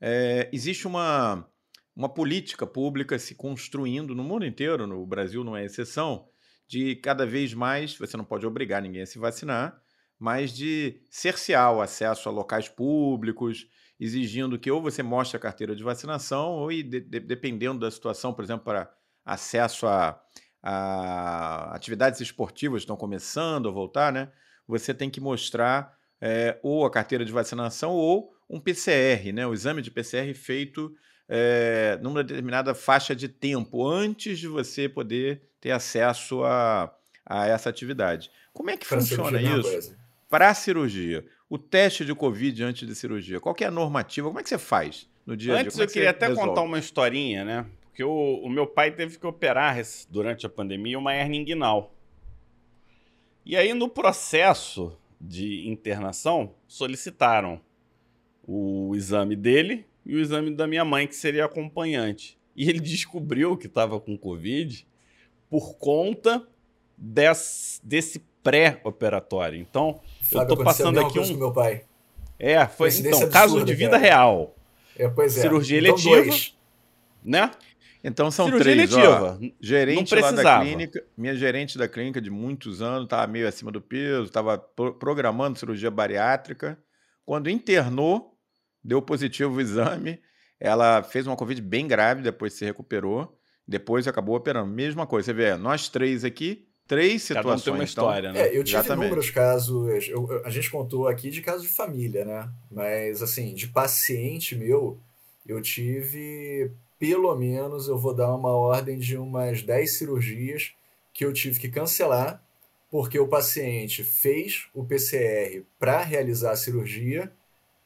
[0.00, 1.48] É, existe uma,
[1.94, 6.28] uma política pública se construindo no mundo inteiro, no Brasil não é exceção,
[6.66, 9.78] de cada vez mais, você não pode obrigar ninguém a se vacinar,
[10.18, 13.66] mas de cercear o acesso a locais públicos,
[14.00, 18.32] exigindo que ou você mostre a carteira de vacinação, ou, de, de, dependendo da situação,
[18.32, 18.90] por exemplo, para
[19.24, 20.20] acesso a,
[20.62, 24.32] a atividades esportivas estão começando a voltar, né?
[24.66, 29.46] Você tem que mostrar é, ou a carteira de vacinação ou um PCR, né?
[29.46, 30.94] O exame de PCR feito
[31.34, 37.70] é, numa determinada faixa de tempo antes de você poder ter acesso a, a essa
[37.70, 38.30] atividade.
[38.52, 39.96] Como é que pra funciona é isso?
[40.28, 44.28] Para a cirurgia, o teste de Covid antes de cirurgia, qual é a normativa?
[44.28, 45.64] Como é que você faz no dia a dia?
[45.64, 46.50] Antes é eu queria até resolve?
[46.50, 47.66] contar uma historinha, né?
[47.84, 51.94] Porque o, o, meu pai teve que operar durante a pandemia uma hernia inguinal.
[53.42, 57.58] E aí, no processo de internação, solicitaram
[58.46, 62.38] o exame dele e o exame da minha mãe, que seria acompanhante.
[62.56, 64.86] E ele descobriu que estava com Covid
[65.48, 66.46] por conta
[66.96, 69.58] desse, desse pré-operatório.
[69.58, 71.36] Então, Sabe, eu estou passando aqui um.
[71.36, 71.84] meu pai.
[72.38, 74.02] É, foi então, absurda, caso de vida cara.
[74.02, 74.56] real.
[74.96, 75.42] É, pois é.
[75.42, 76.16] Cirurgia então, eletiva.
[76.16, 76.56] Dois.
[77.24, 77.50] Né?
[78.02, 78.92] Então são Cirurgia três.
[78.92, 79.38] Eletiva.
[79.40, 83.70] Ó, gerente lá da clínica, minha gerente da clínica de muitos anos, estava meio acima
[83.70, 86.76] do peso, estava pro programando cirurgia bariátrica.
[87.24, 88.31] Quando internou,
[88.82, 90.20] deu positivo o exame.
[90.58, 93.38] Ela fez uma Covid bem grave, depois se recuperou.
[93.66, 94.70] Depois acabou operando.
[94.70, 97.44] Mesma coisa, você vê, nós três aqui, Três situações.
[97.44, 97.84] Cada um tem uma então.
[97.84, 98.40] história, né?
[98.40, 99.06] É, eu tive Exatamente.
[99.06, 102.50] inúmeros casos, eu- a gente contou aqui de casos de família, né?
[102.70, 104.98] Mas, assim, de paciente meu,
[105.46, 110.72] eu tive, pelo menos, eu vou dar uma ordem de umas 10 cirurgias
[111.14, 112.42] que eu tive que cancelar,
[112.90, 117.32] porque o paciente fez o PCR para realizar a cirurgia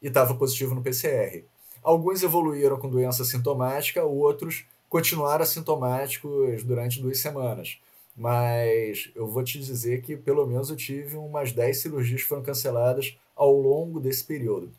[0.07, 1.43] e estava positivo no PCR.
[1.83, 7.81] Alguns evoluíram com doença sintomática, outros continuaram assintomáticos durante duas semanas.
[8.17, 12.45] Mas eu vou te dizer que pelo menos eu tive umas 10 cirurgias que foram
[12.45, 14.71] canceladas ao longo desse período.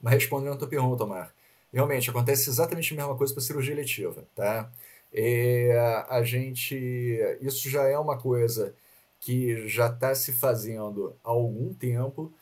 [0.00, 1.34] Mas respondendo a tua pergunta, Omar,
[1.70, 4.72] realmente acontece exatamente a mesma coisa para cirurgia eletiva, tá?
[5.12, 5.76] É,
[6.08, 6.74] a gente,
[7.42, 8.74] isso já é uma coisa
[9.20, 12.32] que já está se fazendo há algum tempo,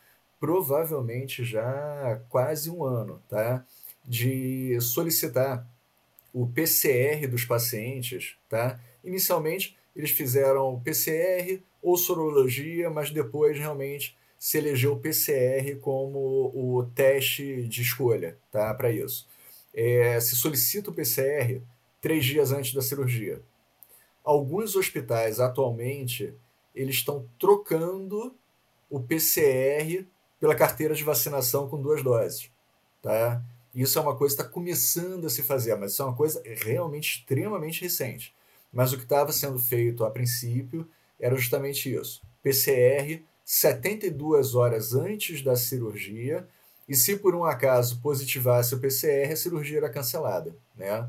[0.42, 3.64] provavelmente já quase um ano, tá?
[4.04, 5.64] De solicitar
[6.34, 8.80] o PCR dos pacientes, tá?
[9.04, 16.90] Inicialmente eles fizeram PCR ou sorologia, mas depois realmente se elegeu o PCR como o
[16.92, 18.74] teste de escolha, tá?
[18.74, 19.28] Para isso.
[19.72, 21.62] É, se solicita o PCR
[22.00, 23.40] três dias antes da cirurgia.
[24.24, 26.34] Alguns hospitais atualmente
[26.74, 28.34] eles estão trocando
[28.90, 30.04] o PCR
[30.42, 32.50] pela carteira de vacinação com duas doses,
[33.00, 33.40] tá?
[33.72, 36.42] Isso é uma coisa que está começando a se fazer, mas isso é uma coisa
[36.44, 38.34] realmente extremamente recente.
[38.72, 40.84] Mas o que estava sendo feito a princípio
[41.20, 46.44] era justamente isso: PCR 72 horas antes da cirurgia,
[46.88, 50.56] e se por um acaso positivasse o PCR, a cirurgia era cancelada.
[50.76, 51.08] Né?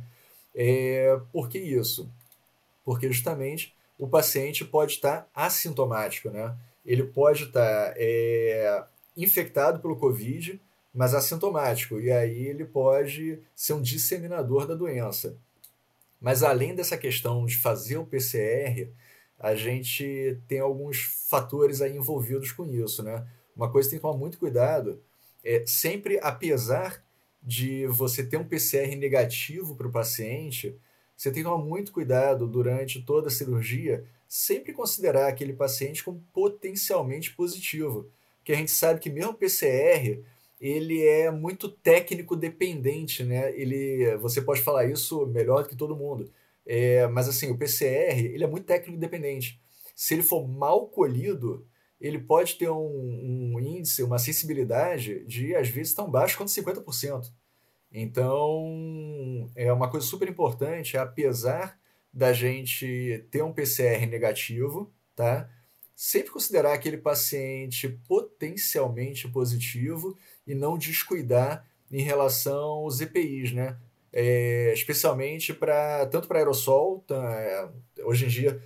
[0.53, 2.07] É, por que isso?
[2.85, 6.55] Porque justamente o paciente pode estar assintomático, né?
[6.85, 8.83] ele pode estar é,
[9.15, 10.59] infectado pelo Covid,
[10.93, 15.35] mas assintomático, e aí ele pode ser um disseminador da doença.
[16.21, 18.89] Mas além dessa questão de fazer o PCR,
[19.39, 23.27] a gente tem alguns fatores aí envolvidos com isso, né?
[23.55, 25.01] Uma coisa que tem que tomar muito cuidado
[25.43, 27.03] é sempre, apesar
[27.41, 30.79] de você ter um PCR negativo para o paciente,
[31.17, 36.23] você tem que tomar muito cuidado durante toda a cirurgia, sempre considerar aquele paciente como
[36.33, 38.09] potencialmente positivo,
[38.43, 40.21] porque a gente sabe que mesmo o PCR
[40.59, 43.57] ele é muito técnico dependente, né?
[43.57, 46.29] Ele, você pode falar isso melhor do que todo mundo.
[46.65, 49.61] É, mas assim, o PCR ele é muito técnico dependente.
[49.95, 51.65] Se ele for mal colhido,
[52.01, 57.31] ele pode ter um, um índice, uma sensibilidade de às vezes tão baixo quanto 50%.
[57.91, 61.79] Então, é uma coisa super importante, apesar
[62.11, 65.49] da gente ter um PCR negativo, tá?
[65.95, 73.77] Sempre considerar aquele paciente potencialmente positivo e não descuidar em relação aos EPIs, né?
[74.11, 77.69] É, especialmente para tanto para aerossol, tá, é,
[78.03, 78.61] hoje em dia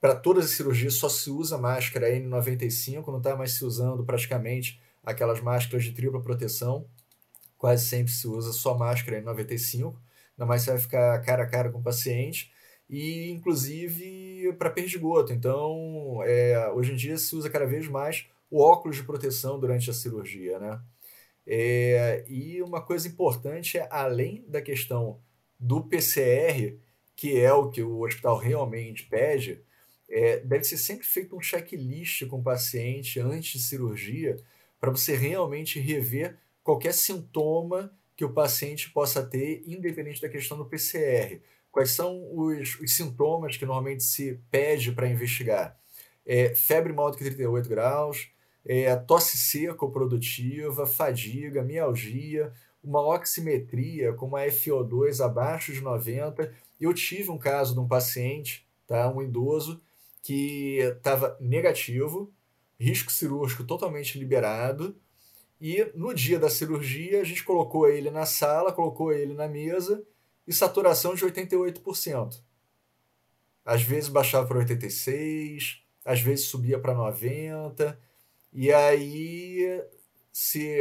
[0.00, 4.80] para todas as cirurgias só se usa máscara N95, não está mais se usando praticamente
[5.02, 6.86] aquelas máscaras de tripla proteção,
[7.58, 9.96] quase sempre se usa só máscara N95,
[10.32, 12.52] ainda mais você vai ficar cara a cara com o paciente,
[12.88, 15.32] e inclusive para perdigoto.
[15.32, 19.90] Então, é, hoje em dia se usa cada vez mais o óculos de proteção durante
[19.90, 20.80] a cirurgia, né?
[21.46, 25.20] É, e uma coisa importante é, além da questão
[25.58, 26.76] do PCR,
[27.14, 29.62] que é o que o hospital realmente pede,
[30.08, 34.36] é, deve ser sempre feito um checklist com o paciente antes de cirurgia
[34.80, 40.64] para você realmente rever qualquer sintoma que o paciente possa ter, independente da questão do
[40.64, 41.40] PCR.
[41.76, 45.78] Quais são os, os sintomas que normalmente se pede para investigar?
[46.24, 48.30] É, febre maior do que 38 graus,
[48.64, 52.50] é, tosse seca ou produtiva, fadiga, mialgia,
[52.82, 56.50] uma oximetria com uma FO2 abaixo de 90.
[56.80, 59.82] Eu tive um caso de um paciente, tá, um idoso,
[60.22, 62.32] que estava negativo,
[62.80, 64.96] risco cirúrgico totalmente liberado,
[65.60, 70.02] e no dia da cirurgia a gente colocou ele na sala, colocou ele na mesa
[70.46, 72.40] e saturação de 88%.
[73.64, 77.98] Às vezes baixava para 86, às vezes subia para 90,
[78.52, 79.82] e aí
[80.32, 80.78] se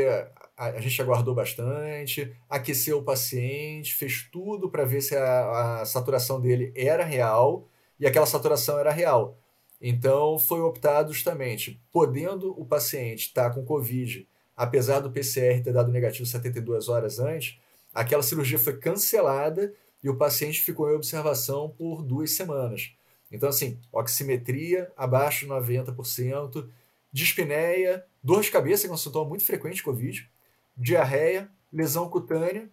[0.58, 6.42] a, gente aguardou bastante, aqueceu o paciente, fez tudo para ver se a, a saturação
[6.42, 9.40] dele era real e aquela saturação era real.
[9.80, 15.90] Então foi optado justamente, podendo o paciente estar com Covid, apesar do PCR ter dado
[15.92, 17.58] negativo 72 horas antes,
[17.96, 19.74] aquela cirurgia foi cancelada
[20.04, 22.92] e o paciente ficou em observação por duas semanas.
[23.32, 26.70] Então, assim, oximetria abaixo de 90%,
[27.12, 30.30] dispneia, dor de cabeça, que é um sintoma muito frequente de Covid,
[30.78, 32.70] diarreia, lesão cutânea,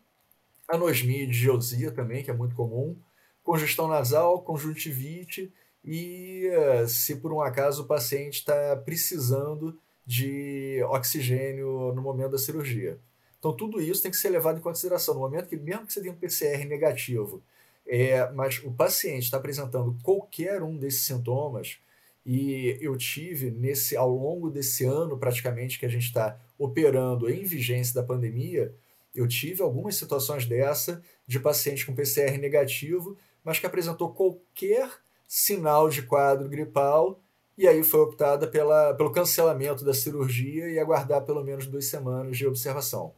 [0.68, 2.96] anosmia e digeosia também, que é muito comum,
[3.42, 5.52] congestão nasal, conjuntivite
[5.84, 12.38] e eh, se por um acaso o paciente está precisando de oxigênio no momento da
[12.38, 12.98] cirurgia.
[13.43, 15.14] Então, tudo isso tem que ser levado em consideração.
[15.14, 17.43] No momento que, mesmo que você tenha um PCR negativo,
[17.84, 21.78] é, mas o paciente está apresentando qualquer um desses sintomas,
[22.24, 27.43] e eu tive nesse ao longo desse ano praticamente que a gente está operando em
[27.43, 28.72] vigência da pandemia,
[29.12, 34.88] eu tive algumas situações dessa de paciente com PCR negativo, mas que apresentou qualquer
[35.26, 37.20] sinal de quadro gripal
[37.59, 42.38] e aí foi optada pela, pelo cancelamento da cirurgia e aguardar pelo menos duas semanas
[42.38, 43.12] de observação.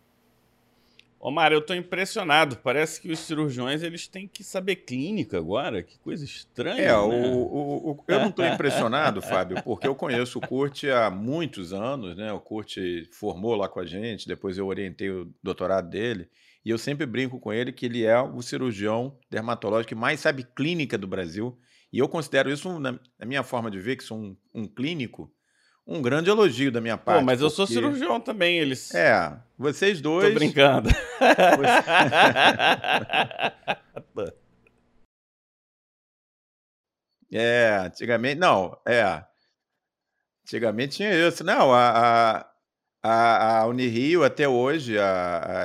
[1.26, 2.58] Omar, eu estou impressionado.
[2.58, 5.82] Parece que os cirurgiões eles têm que saber clínica agora.
[5.82, 6.82] Que coisa estranha.
[6.82, 6.96] É, né?
[6.98, 11.72] o, o, o, eu não estou impressionado, Fábio, porque eu conheço o Kurt há muitos
[11.72, 12.30] anos, né?
[12.30, 12.76] O Kurt
[13.10, 16.28] formou lá com a gente, depois eu orientei o doutorado dele,
[16.62, 20.44] e eu sempre brinco com ele que ele é o cirurgião dermatológico que mais sabe
[20.54, 21.58] clínica do Brasil.
[21.90, 25.33] E eu considero isso, na, na minha forma de ver, que sou um, um clínico,
[25.86, 27.18] um grande elogio da minha parte.
[27.20, 28.94] Pô, mas eu sou cirurgião também, eles.
[28.94, 30.28] É, vocês dois.
[30.28, 30.88] Tô brincando.
[37.32, 38.38] É, antigamente.
[38.38, 39.24] Não, é.
[40.46, 41.42] Antigamente tinha isso.
[41.42, 42.50] Não, a, a,
[43.02, 44.94] a, a Unirio até hoje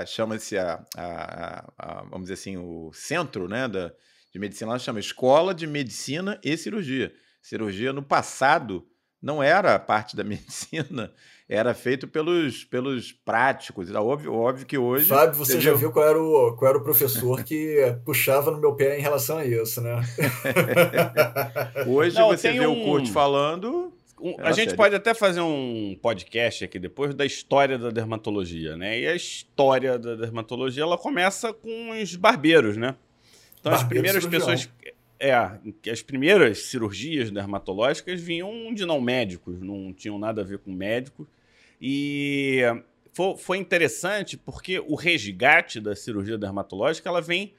[0.07, 3.91] chama-se a, a- a- vamos dizer assim, o centro né, da,
[4.31, 7.13] de medicina, ela chama Escola de Medicina e Cirurgia.
[7.41, 8.85] Cirurgia no passado
[9.21, 11.11] não era parte da medicina,
[11.47, 13.89] era feito pelos, pelos práticos.
[13.89, 15.05] Era óbvio, óbvio que hoje.
[15.07, 18.59] Fábio, você você já viu- qual era, o, qual era o professor que puxava no
[18.59, 19.99] meu pé em relação a isso, né?
[21.87, 23.93] Hoje Não, você vê um- o Kurt falando.
[24.21, 24.75] Um- É, a gente sério.
[24.77, 28.99] pode até fazer um podcast aqui depois da história da dermatologia, né?
[28.99, 32.95] E a história da dermatologia ela começa com os barbeiros, né?
[33.61, 34.47] Então as primeiras cirurgião.
[34.55, 34.69] pessoas,
[35.19, 35.33] é,
[35.81, 40.71] que as primeiras cirurgias dermatológicas vinham de não médicos, não tinham nada a ver com
[40.71, 41.27] médicos.
[41.81, 42.61] E
[43.13, 47.53] fo- foi interessante porque o resgate da cirurgia dermatológica ela vem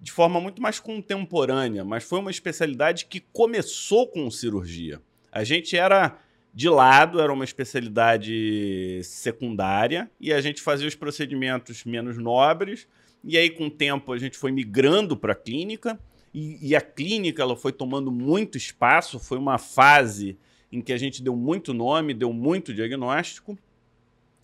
[0.00, 5.00] de forma muito mais contemporânea, mas foi uma especialidade que começou com cirurgia.
[5.30, 6.18] A gente era
[6.54, 12.86] de lado, era uma especialidade secundária e a gente fazia os procedimentos menos nobres.
[13.24, 15.98] E aí, com o tempo, a gente foi migrando para a clínica
[16.34, 19.18] e, e a clínica ela foi tomando muito espaço.
[19.18, 20.38] Foi uma fase
[20.70, 23.58] em que a gente deu muito nome, deu muito diagnóstico.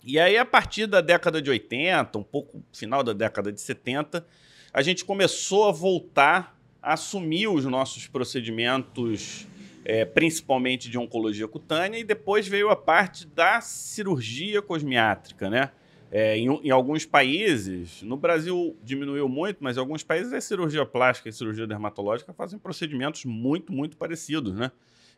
[0.03, 4.25] E aí, a partir da década de 80, um pouco final da década de 70,
[4.71, 9.47] a gente começou a voltar a assumir os nossos procedimentos,
[9.83, 15.71] é, principalmente de oncologia cutânea, e depois veio a parte da cirurgia cosmiátrica, né?
[16.11, 20.85] É, em, em alguns países, no Brasil diminuiu muito, mas em alguns países a cirurgia
[20.85, 24.71] plástica e cirurgia dermatológica fazem procedimentos muito, muito parecidos, né?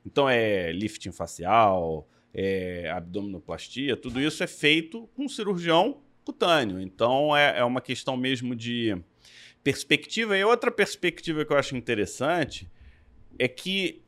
[0.06, 6.80] Então é lifting facial, é, abdominoplastia, tudo isso é feito com cirurgião cutâneo.
[6.82, 8.98] Então é, é uma questão mesmo de
[9.64, 10.38] perspectiva.
[10.38, 12.70] E outra perspectiva que eu acho interessante
[13.40, 14.02] é que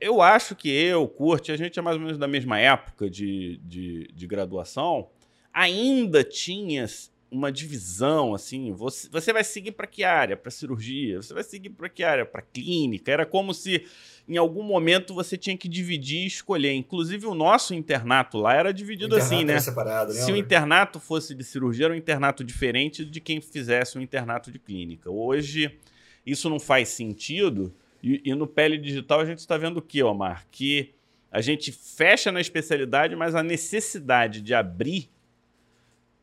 [0.00, 3.58] eu acho que eu, Curte, a gente é mais ou menos da mesma época de,
[3.64, 5.08] de, de graduação,
[5.52, 6.86] ainda tinha
[7.30, 10.36] uma divisão assim, você, você vai seguir para que área?
[10.36, 11.20] Para cirurgia?
[11.20, 12.24] Você vai seguir para que área?
[12.24, 13.12] Para clínica?
[13.12, 13.84] Era como se
[14.26, 16.72] em algum momento você tinha que dividir e escolher.
[16.72, 19.60] Inclusive o nosso internato lá era dividido assim, né?
[19.60, 24.00] separado, Se o internato fosse de cirurgia, era um internato diferente de quem fizesse um
[24.00, 25.10] internato de clínica.
[25.10, 25.78] Hoje,
[26.24, 27.74] isso não faz sentido.
[28.02, 30.46] E, e no Pele Digital a gente está vendo o que, Omar?
[30.50, 30.94] Que
[31.30, 35.10] a gente fecha na especialidade, mas a necessidade de abrir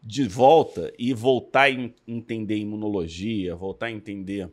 [0.06, 4.50] de volta e voltar a en- entender imunologia, voltar a entender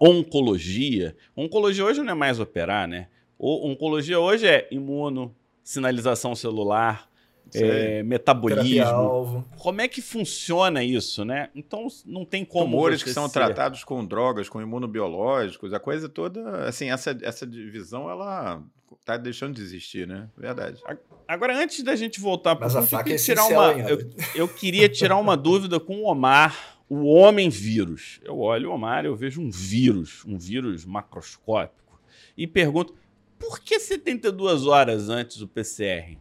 [0.00, 1.14] oncologia.
[1.36, 3.08] Oncologia hoje não é mais operar, né?
[3.38, 7.10] O, oncologia hoje é imuno, sinalização celular,
[7.52, 9.44] é, metabolismo.
[9.58, 11.50] Como é que funciona isso, né?
[11.54, 12.64] Então não tem como.
[12.66, 17.46] tumores que são ser- tratados com drogas, com imunobiológicos, a coisa toda, assim, essa, essa
[17.46, 18.62] divisão, ela
[19.04, 20.28] tá deixando de existir, né?
[20.36, 20.80] Verdade.
[21.26, 24.88] Agora, antes da gente voltar para eu faca queria é tirar uma, eu, eu queria
[24.88, 28.20] tirar uma dúvida com o Omar, o homem vírus.
[28.24, 32.00] Eu olho o Omar, eu vejo um vírus, um vírus macroscópico,
[32.36, 32.94] e pergunto:
[33.38, 36.16] por que 72 horas antes do PCR?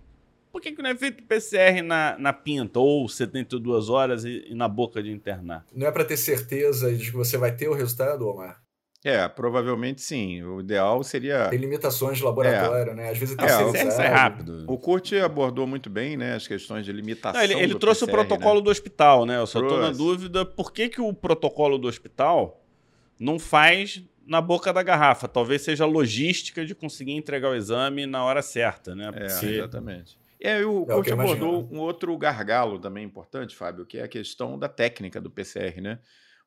[0.54, 4.54] Por que, que não é feito PCR na, na pinta, ou 72 horas e, e
[4.54, 5.66] na boca de internar?
[5.74, 8.62] Não é para ter certeza de que você vai ter o resultado, Omar?
[9.04, 10.44] É, provavelmente sim.
[10.44, 11.50] O ideal seria.
[11.50, 13.10] Tem limitações de laboratório, né?
[13.10, 14.66] Às vezes é É, o- PCR sai rápido.
[14.68, 17.42] O Kurt abordou muito bem, né, as questões de limitação.
[17.42, 19.40] Não, ele, ele do trouxe o PCR, protocolo do hospital, né?
[19.40, 22.64] Eu só estou na dúvida por que, que o protocolo do hospital
[23.20, 25.28] não faz na boca da garrafa.
[25.28, 29.12] Talvez seja a logística de conseguir entregar o exame na hora certa, né?
[29.16, 30.22] É, exatamente.
[30.44, 34.60] É, o é, coach abordou um outro gargalo também importante, Fábio, que é a questão
[34.60, 36.00] da técnica do PCR, né?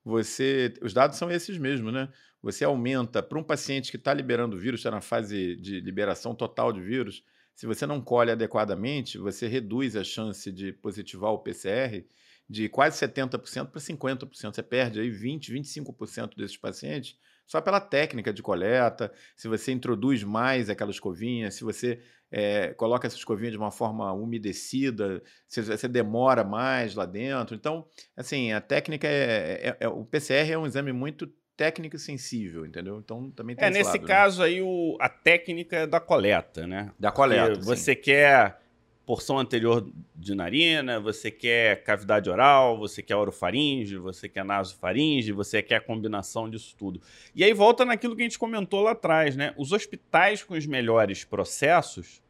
[0.05, 2.09] Você, os dados são esses mesmos, né?
[2.43, 6.73] Você aumenta para um paciente que está liberando vírus, está na fase de liberação total
[6.73, 7.25] de vírus,
[7.57, 12.05] se você não colhe adequadamente, você reduz a chance de positivar o PCR
[12.49, 14.55] de quase 70% para 50%.
[14.55, 17.17] Você perde aí 20, 25% desses pacientes
[17.47, 23.07] só pela técnica de coleta, se você introduz mais aquela escovinha, se você é, coloca
[23.07, 27.55] essa escovinha de uma forma umedecida, se você demora mais lá dentro.
[27.55, 27.87] Então,
[28.17, 32.67] assim, a técnica é, é, é o PCR é um exame muito técnico e sensível,
[32.67, 32.99] entendeu?
[32.99, 34.07] Então também tem É, nesse lado, né?
[34.07, 34.49] caso né?
[34.49, 36.93] aí o, a técnica é da coleta, né?
[36.99, 37.59] Da coleta.
[37.61, 38.61] você quer
[39.07, 45.63] porção anterior de narina, você quer cavidade oral, você quer orofaringe, você quer nasofaringe, você
[45.63, 47.01] quer a combinação disso tudo.
[47.33, 49.55] E aí volta naquilo que a gente comentou lá atrás, né?
[49.57, 52.21] Os hospitais com os melhores processos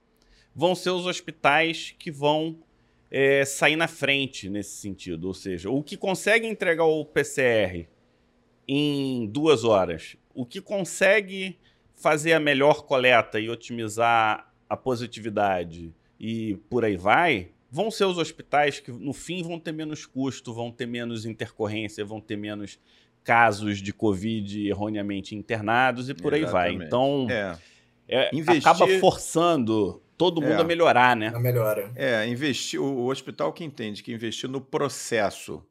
[0.55, 2.59] vão ser os hospitais que vão
[3.11, 5.29] é, sair na frente nesse sentido.
[5.29, 7.89] Ou seja, o que consegue entregar o PCR
[8.69, 11.59] em duas horas, o que consegue
[11.95, 18.19] fazer a melhor coleta e otimizar a positividade e por aí vai, vão ser os
[18.19, 22.79] hospitais que no fim vão ter menos custo, vão ter menos intercorrência, vão ter menos
[23.23, 26.73] casos de Covid erroneamente internados e por Exatamente.
[26.73, 26.87] aí vai.
[26.87, 27.59] Então, é.
[28.09, 28.69] É, investir...
[28.69, 30.61] acaba forçando todo mundo é.
[30.61, 31.33] a melhorar, né?
[31.35, 31.93] A melhora.
[31.97, 35.63] É, investir, o, o hospital que entende que investir no processo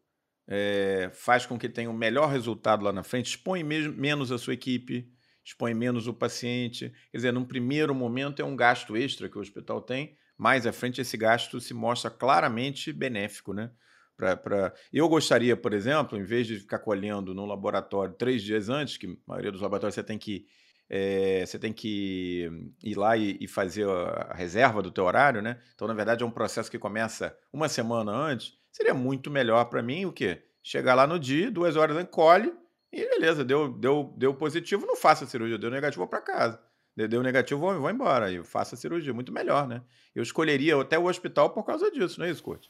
[0.48, 4.38] é, faz com que tenha um melhor resultado lá na frente, expõe mesmo, menos a
[4.38, 5.10] sua equipe,
[5.44, 6.92] expõe menos o paciente.
[7.12, 10.74] Quer dizer, num primeiro momento é um gasto extra que o hospital tem, mais à
[10.74, 13.72] frente esse gasto se mostra claramente benéfico, né?
[14.18, 14.74] Pra, pra...
[14.94, 19.08] Eu gostaria, por exemplo, em vez de ficar colhendo no laboratório três dias antes, que
[19.08, 20.46] a maioria dos laboratórios você tem que
[20.90, 22.48] é, você tem que
[22.84, 25.60] ir lá e, e, fazer a reserva do teu horário, né?
[25.74, 28.54] Então, na verdade, é um processo que começa uma semana antes.
[28.72, 30.44] Seria muito melhor para mim o quê?
[30.62, 32.54] Chegar lá no dia, duas horas antes, colhe
[32.92, 36.62] e beleza, deu, deu, deu positivo, não faça a cirurgia, deu negativo, para casa.
[36.96, 38.32] Deu negativo, vou, vou embora.
[38.32, 39.14] E faça a cirurgia.
[39.14, 39.82] Muito melhor, né?
[40.16, 42.68] Eu escolheria até o hospital por causa disso, não é isso, Kurt?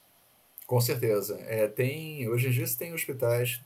[0.65, 1.39] Com certeza.
[1.41, 3.61] É, tem, hoje em dia tem hospitais,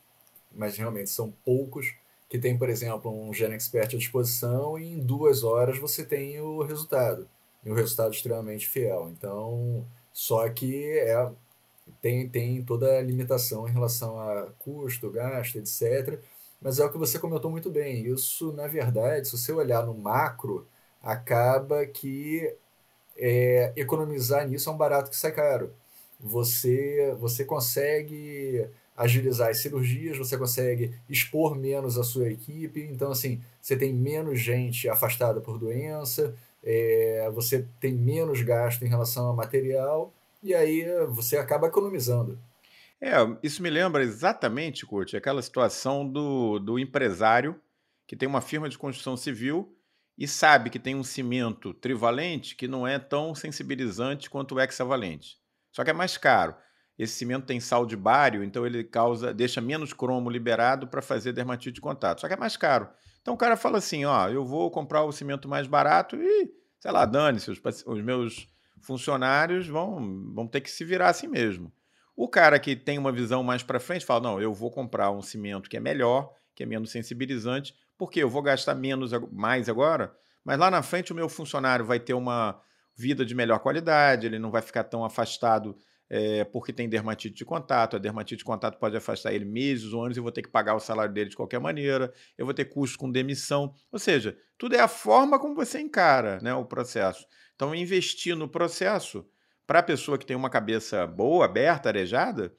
[0.54, 1.94] mas realmente são poucos,
[2.30, 6.42] que tem, por exemplo, um Gen Expert à disposição e em duas horas você tem
[6.42, 7.28] o resultado.
[7.64, 9.10] E um resultado extremamente fiel.
[9.10, 11.32] Então, só que é,
[12.02, 16.22] tem, tem toda a limitação em relação a custo, gasto, etc
[16.62, 18.06] mas é o que você comentou muito bem.
[18.06, 20.68] Isso, na verdade, se você olhar no macro,
[21.02, 22.54] acaba que
[23.18, 25.74] é, economizar nisso é um barato que sai caro.
[26.20, 33.42] Você, você consegue agilizar as cirurgias, você consegue expor menos a sua equipe, então assim,
[33.62, 39.34] você tem menos gente afastada por doença, é, você tem menos gasto em relação a
[39.34, 40.12] material,
[40.44, 42.38] e aí você acaba economizando.
[43.02, 47.60] É, isso me lembra exatamente, Kurt, aquela situação do, do empresário
[48.06, 49.74] que tem uma firma de construção civil
[50.18, 55.38] e sabe que tem um cimento trivalente que não é tão sensibilizante quanto o hexavalente.
[55.72, 56.56] Só que é mais caro.
[56.98, 61.32] Esse cimento tem sal de bário, então ele causa, deixa menos cromo liberado para fazer
[61.32, 62.20] dermatite de contato.
[62.20, 62.90] Só que é mais caro.
[63.22, 66.92] Então o cara fala assim, ó, eu vou comprar o cimento mais barato e, sei
[66.92, 68.50] lá, dane-se, os, os meus
[68.82, 71.72] funcionários vão, vão ter que se virar assim mesmo.
[72.20, 75.22] O cara que tem uma visão mais para frente fala: não, eu vou comprar um
[75.22, 80.14] cimento que é melhor, que é menos sensibilizante, porque eu vou gastar menos mais agora,
[80.44, 82.62] mas lá na frente o meu funcionário vai ter uma
[82.94, 85.78] vida de melhor qualidade, ele não vai ficar tão afastado
[86.10, 87.96] é, porque tem dermatite de contato.
[87.96, 90.76] A dermatite de contato pode afastar ele meses ou anos e vou ter que pagar
[90.76, 92.12] o salário dele de qualquer maneira.
[92.38, 93.74] Eu vou ter custo com demissão.
[93.94, 97.26] Ou seja, tudo é a forma como você encara né, o processo.
[97.56, 99.26] Então, investir no processo
[99.70, 102.52] para a pessoa que tem uma cabeça boa, aberta, arejada,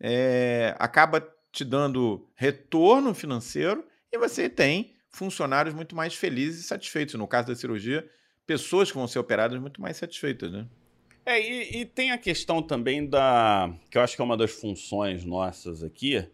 [0.00, 7.14] é, acaba te dando retorno financeiro e você tem funcionários muito mais felizes e satisfeitos.
[7.14, 8.10] No caso da cirurgia,
[8.44, 10.66] pessoas que vão ser operadas muito mais satisfeitas, né?
[11.24, 13.72] É, e, e, tem a questão também da.
[13.88, 16.28] que eu acho que é uma das funções nossas aqui,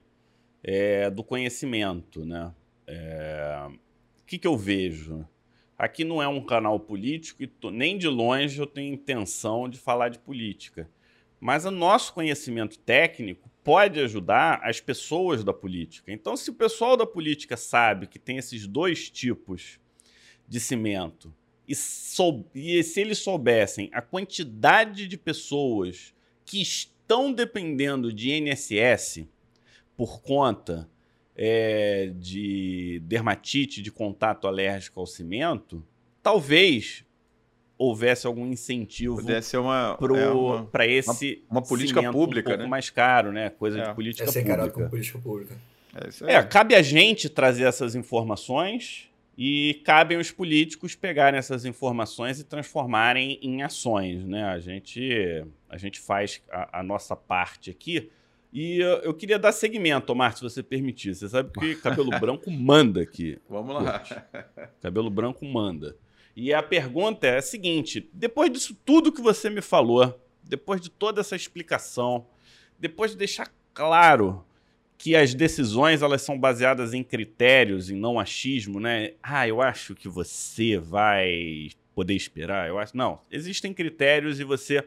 [0.62, 2.50] é, do conhecimento, né?
[2.86, 3.66] É,
[4.22, 5.28] o que, que eu vejo?
[5.76, 9.78] Aqui não é um canal político e tô, nem de longe eu tenho intenção de
[9.78, 10.88] falar de política.
[11.40, 16.12] Mas o nosso conhecimento técnico pode ajudar as pessoas da política.
[16.12, 19.80] Então, se o pessoal da política sabe que tem esses dois tipos
[20.46, 21.34] de cimento,
[21.66, 26.14] e, sou, e se eles soubessem a quantidade de pessoas
[26.44, 29.26] que estão dependendo de INSS
[29.96, 30.88] por conta
[31.36, 35.84] é, de dermatite de contato alérgico ao cimento,
[36.22, 37.04] talvez
[37.76, 39.20] houvesse algum incentivo
[39.58, 42.68] uma, para é esse uma, uma política pública, um pouco né?
[42.68, 43.50] mais caro, né?
[43.50, 43.88] Coisa é.
[43.88, 44.70] de política é ser pública.
[44.70, 45.56] como política pública.
[46.22, 52.38] É, é, cabe a gente trazer essas informações e cabem os políticos pegarem essas informações
[52.38, 54.44] e transformarem em ações, né?
[54.44, 58.10] A gente, a gente faz a, a nossa parte aqui.
[58.54, 61.12] E eu, eu queria dar segmento, Omar, se você permitir.
[61.12, 63.36] Você sabe que cabelo branco manda aqui.
[63.50, 64.00] Vamos lá.
[64.80, 65.96] Cabelo branco manda.
[66.36, 70.88] E a pergunta é a seguinte: depois disso tudo que você me falou, depois de
[70.88, 72.28] toda essa explicação,
[72.78, 74.44] depois de deixar claro
[74.96, 79.14] que as decisões elas são baseadas em critérios e não achismo, né?
[79.20, 82.68] Ah, eu acho que você vai poder esperar.
[82.68, 83.20] Eu acho não.
[83.32, 84.86] Existem critérios e você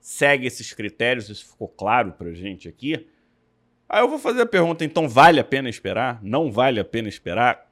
[0.00, 1.28] segue esses critérios.
[1.28, 3.06] Isso ficou claro para gente aqui.
[3.88, 4.84] Aí eu vou fazer a pergunta.
[4.84, 6.20] Então vale a pena esperar?
[6.22, 7.70] Não vale a pena esperar?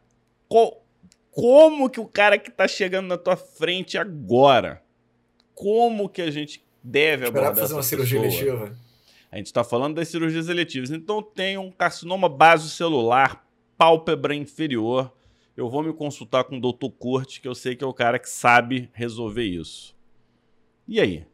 [0.48, 0.84] Qual,
[1.30, 4.82] como que o cara que está chegando na tua frente agora,
[5.54, 8.04] como que a gente deve Esperar abordar fazer uma pessoa?
[8.04, 8.76] cirurgia eletiva.
[9.30, 10.90] A gente está falando das cirurgias eletivas.
[10.90, 13.44] Então tem um carcinoma basocelular,
[13.76, 15.12] pálpebra inferior.
[15.56, 16.88] Eu vou me consultar com o Dr.
[16.98, 19.94] Kurt, que eu sei que é o cara que sabe resolver isso.
[20.86, 21.26] E aí?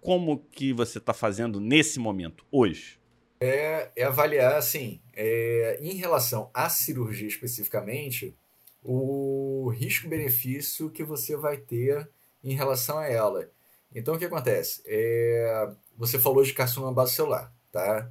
[0.00, 2.98] Como que você está fazendo nesse momento, hoje?
[3.40, 8.34] É, é avaliar, assim, é, em relação à cirurgia especificamente,
[8.82, 12.08] o risco-benefício que você vai ter
[12.42, 13.50] em relação a ela.
[13.94, 14.82] Então, o que acontece?
[14.86, 18.10] É, você falou de carcinoma base celular, tá?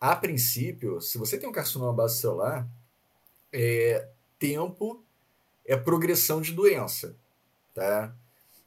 [0.00, 2.68] A princípio, se você tem um carcinoma base celular,
[3.52, 4.08] é,
[4.38, 5.04] tempo
[5.66, 7.16] é progressão de doença,
[7.74, 8.14] tá?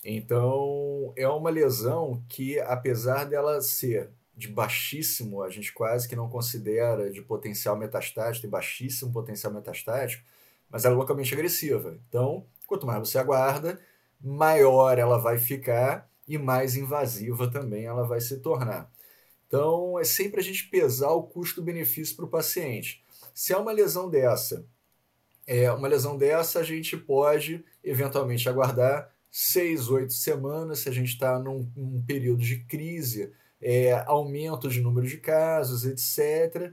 [0.04, 6.30] Então, é uma lesão que, apesar dela ser de baixíssimo, a gente quase que não
[6.30, 10.24] considera de potencial metastático, tem baixíssimo potencial metastático,
[10.70, 11.98] mas ela é localmente agressiva.
[12.10, 13.80] Então, quanto mais você aguarda,
[14.20, 18.92] maior ela vai ficar e mais invasiva também ela vai se tornar.
[19.48, 23.04] Então, é sempre a gente pesar o custo-benefício para o paciente.
[23.36, 24.66] Se é uma lesão dessa,
[25.46, 31.10] é uma lesão dessa, a gente pode eventualmente aguardar seis, oito semanas, se a gente
[31.10, 36.72] está num, num, período de crise, é, aumento de número de casos, etc.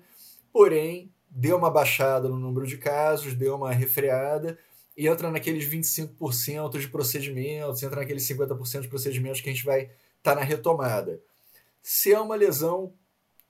[0.53, 4.59] Porém, deu uma baixada no número de casos, deu uma refreada,
[4.95, 9.85] e entra naqueles 25% de procedimentos, entra naqueles 50% de procedimentos que a gente vai
[9.85, 11.19] estar tá na retomada.
[11.83, 12.93] Se é uma lesão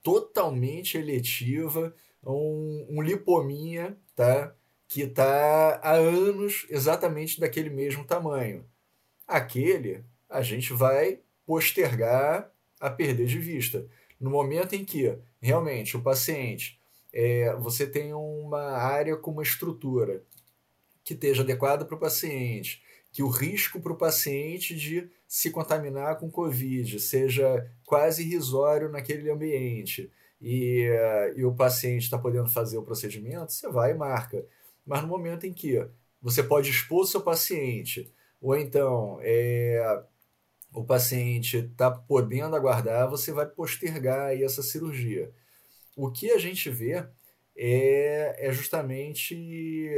[0.05, 1.93] totalmente eletiva,
[2.25, 4.55] um, um lipominha, tá?
[4.87, 8.65] que está há anos exatamente daquele mesmo tamanho.
[9.31, 12.51] Aquele a gente vai postergar
[12.81, 13.87] a perder de vista.
[14.21, 16.81] No momento em que realmente o paciente
[17.13, 20.23] é, você tem uma área com uma estrutura
[21.05, 26.19] que esteja adequada para o paciente, que o risco para o paciente de se contaminar
[26.19, 30.11] com Covid seja quase irrisório naquele ambiente
[30.41, 34.45] e, uh, e o paciente está podendo fazer o procedimento, você vai e marca.
[34.85, 35.85] Mas no momento em que
[36.21, 40.03] você pode expor seu paciente, ou então é,
[40.73, 45.33] o paciente está podendo aguardar, você vai postergar essa cirurgia.
[45.97, 47.05] O que a gente vê
[47.57, 49.95] é, é justamente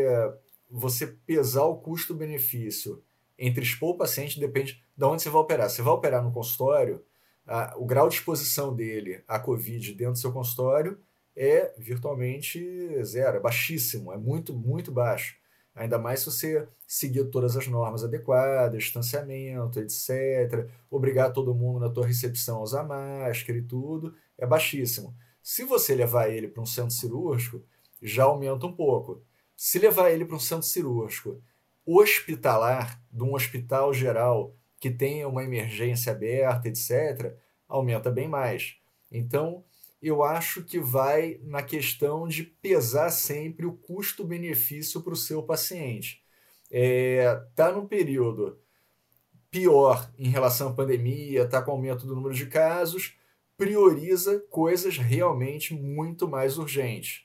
[0.71, 3.03] você pesar o custo-benefício
[3.39, 5.69] entre expor o paciente, depende de onde você vai operar.
[5.69, 7.05] Você vai operar no consultório,
[7.47, 10.99] a, o grau de exposição dele à Covid dentro do seu consultório
[11.35, 12.61] é virtualmente
[13.05, 15.37] zero, é baixíssimo, é muito, muito baixo.
[15.75, 21.89] Ainda mais se você seguir todas as normas adequadas, distanciamento, etc., obrigar todo mundo na
[21.89, 25.17] tua recepção a usar máscara e tudo, é baixíssimo.
[25.43, 27.63] Se você levar ele para um centro cirúrgico,
[28.01, 29.23] já aumenta um pouco.
[29.57, 31.43] Se levar ele para um centro cirúrgico
[31.85, 37.35] hospitalar, de um hospital geral que tenha uma emergência aberta, etc.,
[37.69, 38.77] aumenta bem mais.
[39.11, 39.65] Então,
[40.03, 46.23] eu acho que vai na questão de pesar sempre o custo-benefício para o seu paciente.
[46.65, 48.59] Está é, tá num período
[49.51, 53.15] pior em relação à pandemia, está com aumento do número de casos,
[53.57, 57.25] prioriza coisas realmente muito mais urgentes.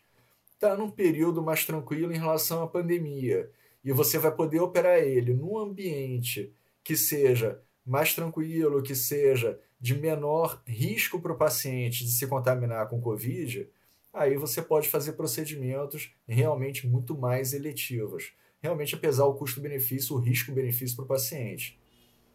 [0.54, 3.50] Está num período mais tranquilo em relação à pandemia
[3.84, 6.54] e você vai poder operar ele num ambiente
[6.84, 12.90] que seja mais tranquilo, que seja de menor risco para o paciente de se contaminar
[12.90, 13.70] com Covid,
[14.14, 18.34] aí você pode fazer procedimentos realmente muito mais eletivos.
[18.62, 21.80] Realmente, apesar o custo-benefício, o risco-benefício para o paciente.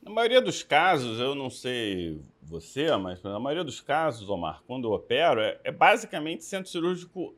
[0.03, 4.89] Na maioria dos casos, eu não sei você, mas na maioria dos casos, Omar, quando
[4.89, 7.35] eu opero, é, é basicamente centro cirúrgico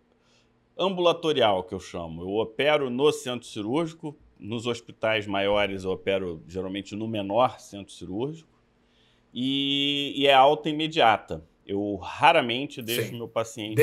[0.77, 2.23] ambulatorial, que eu chamo.
[2.23, 8.49] Eu opero no centro cirúrgico, nos hospitais maiores eu opero geralmente no menor centro cirúrgico,
[9.33, 11.45] e, e é alta imediata.
[11.67, 13.19] Eu raramente deixo Sim.
[13.19, 13.81] meu paciente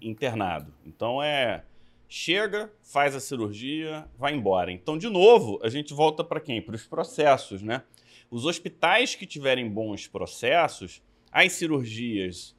[0.00, 0.74] internado.
[0.84, 1.64] Então é
[2.08, 4.70] chega, faz a cirurgia, vai embora.
[4.70, 6.60] Então, de novo, a gente volta para quem?
[6.60, 7.84] Para os processos, né?
[8.30, 12.54] Os hospitais que tiverem bons processos, as cirurgias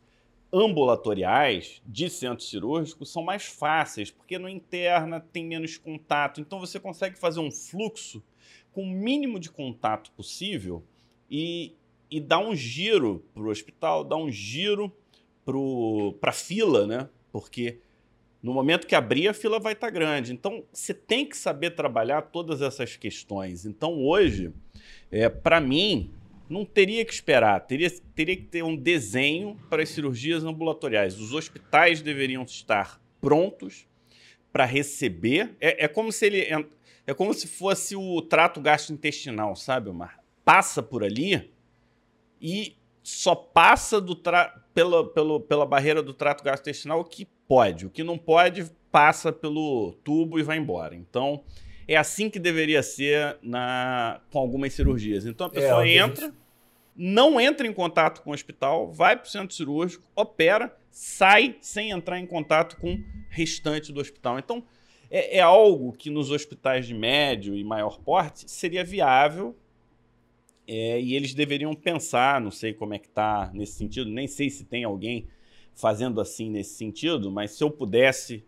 [0.54, 6.40] ambulatoriais de centro cirúrgico são mais fáceis, porque no interna tem menos contato.
[6.40, 8.24] Então você consegue fazer um fluxo
[8.72, 10.84] com o mínimo de contato possível
[11.30, 11.74] e,
[12.10, 14.96] e dar um giro para o hospital, dar um giro
[16.22, 17.10] para a fila, né?
[17.32, 17.80] Porque
[18.42, 20.34] no momento que abrir, a fila vai estar tá grande.
[20.34, 23.66] Então você tem que saber trabalhar todas essas questões.
[23.66, 24.54] Então hoje,
[25.10, 26.12] é, para mim,
[26.54, 31.20] não teria que esperar, teria, teria que ter um desenho para as cirurgias ambulatoriais.
[31.20, 33.88] Os hospitais deveriam estar prontos
[34.52, 35.56] para receber.
[35.60, 36.48] É, é, como se ele
[37.06, 40.20] é como se fosse o trato gastrointestinal, sabe, Omar?
[40.46, 41.52] Passa por ali
[42.42, 44.64] e só passa do tra...
[44.74, 47.88] pela, pela, pela barreira do trato gastrointestinal o que pode.
[47.88, 50.96] O que não pode passa pelo tubo e vai embora.
[50.96, 51.44] Então,
[51.88, 55.26] é assim que deveria ser na, com algumas cirurgias.
[55.26, 56.43] Então a é, pessoa é, entra, gente...
[56.96, 61.92] não entra em contato com o hospital, vai para o centro cirúrgico, opera, sai sem
[61.92, 64.38] entrar em contato com o restante do hospital.
[64.38, 64.64] Então
[65.10, 69.56] é, é algo que nos hospitais de médio e maior porte seria viável
[70.68, 74.50] é, e eles deveriam pensar, não sei como é que está nesse sentido, nem sei
[74.50, 75.28] se tem alguém
[75.76, 78.44] fazendo assim nesse sentido, mas se eu pudesse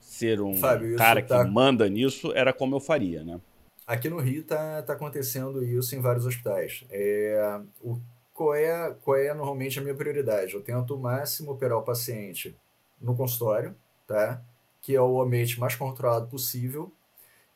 [0.00, 1.44] ser um Fábio, cara tá...
[1.44, 3.40] que manda nisso, era como eu faria, né?
[3.86, 6.84] Aqui no Rio tá, tá acontecendo isso em vários hospitais.
[6.90, 7.98] É, o,
[8.32, 10.54] qual, é, qual é normalmente a minha prioridade?
[10.54, 12.56] Eu tento o máximo operar o paciente
[13.00, 13.74] no consultório,
[14.06, 14.42] tá?
[14.82, 16.92] que é o ambiente mais controlado possível.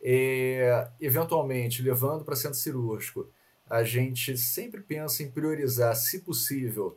[0.00, 3.28] É, eventualmente, levando para centro cirúrgico,
[3.68, 6.96] a gente sempre pensa em priorizar, se possível,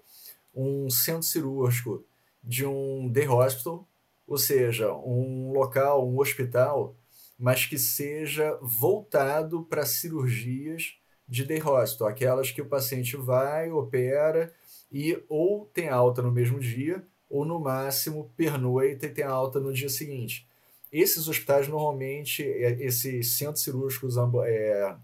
[0.56, 2.04] um centro cirúrgico
[2.44, 3.88] de um day hospital,
[4.28, 6.96] ou seja, um local, um hospital,
[7.40, 10.96] mas que seja voltado para cirurgias
[11.28, 14.52] de hospital, aquelas que o paciente vai, opera
[14.92, 19.72] e ou tem alta no mesmo dia, ou no máximo pernoita e tem alta no
[19.72, 20.48] dia seguinte.
[20.92, 24.16] Esses hospitais normalmente, é, esses centros cirúrgicos
[24.46, 24.96] é,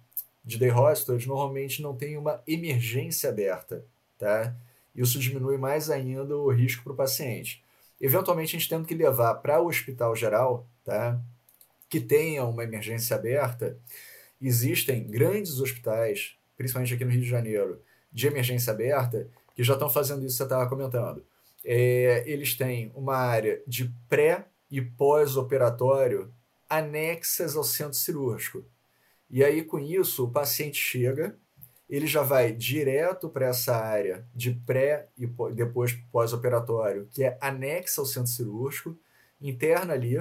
[0.43, 3.86] de day hospital, normalmente não têm uma emergência aberta,
[4.17, 4.55] tá?
[4.95, 7.63] Isso diminui mais ainda o risco para o paciente
[7.99, 11.19] eventualmente a gente tendo que levar para o hospital geral, tá?
[11.89, 13.77] Que tenha uma emergência aberta,
[14.41, 17.81] existem grandes hospitais, principalmente aqui no Rio de Janeiro,
[18.11, 21.25] de emergência aberta, que já estão fazendo isso que você estava comentando.
[21.63, 26.31] É, eles têm uma área de pré e pós-operatório
[26.69, 28.63] anexas ao centro cirúrgico.
[29.29, 31.36] E aí, com isso, o paciente chega,
[31.89, 38.01] ele já vai direto para essa área de pré e depois pós-operatório, que é anexa
[38.01, 38.97] ao centro cirúrgico,
[39.39, 40.17] interna ali.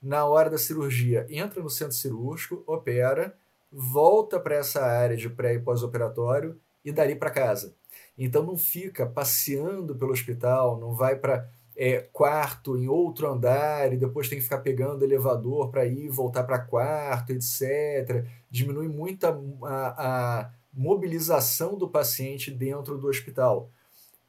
[0.00, 3.36] Na hora da cirurgia, entra no centro cirúrgico, opera,
[3.72, 7.74] volta para essa área de pré e pós-operatório e dali para casa.
[8.16, 13.96] Então não fica passeando pelo hospital, não vai para é, quarto em outro andar e
[13.96, 18.24] depois tem que ficar pegando elevador para ir voltar para quarto, etc.
[18.50, 23.70] Diminui muito a, a, a mobilização do paciente dentro do hospital.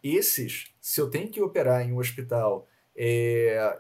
[0.04, 3.80] Esses, se eu tenho que operar em um hospital é,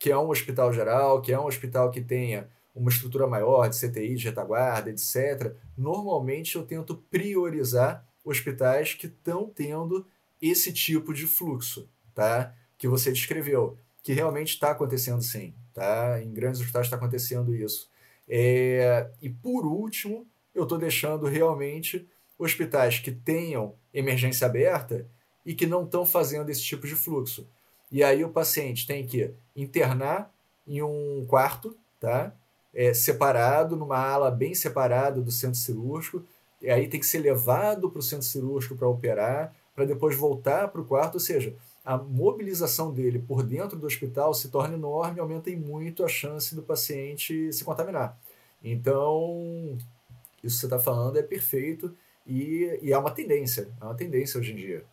[0.00, 3.78] que é um hospital geral, que é um hospital que tenha uma estrutura maior de
[3.78, 10.06] CTI, de retaguarda, etc., normalmente eu tento priorizar hospitais que estão tendo
[10.40, 12.54] esse tipo de fluxo, tá?
[12.78, 16.18] Que você descreveu, que realmente está acontecendo sim, tá?
[16.22, 17.90] Em grandes hospitais está acontecendo isso.
[18.26, 25.06] É, e por último, eu estou deixando realmente hospitais que tenham emergência aberta
[25.44, 27.46] e que não estão fazendo esse tipo de fluxo.
[27.90, 30.32] E aí o paciente tem que internar
[30.66, 32.32] em um quarto, tá?
[32.72, 36.22] É, separado, numa ala bem separada do centro cirúrgico,
[36.62, 40.68] e aí tem que ser levado para o centro cirúrgico para operar, para depois voltar
[40.68, 45.16] para o quarto, ou seja, a mobilização dele por dentro do hospital se torna enorme
[45.16, 48.16] e aumenta muito a chance do paciente se contaminar.
[48.62, 49.76] Então,
[50.44, 54.38] isso que você está falando é perfeito e, e é uma tendência, é uma tendência
[54.38, 54.84] hoje em dia.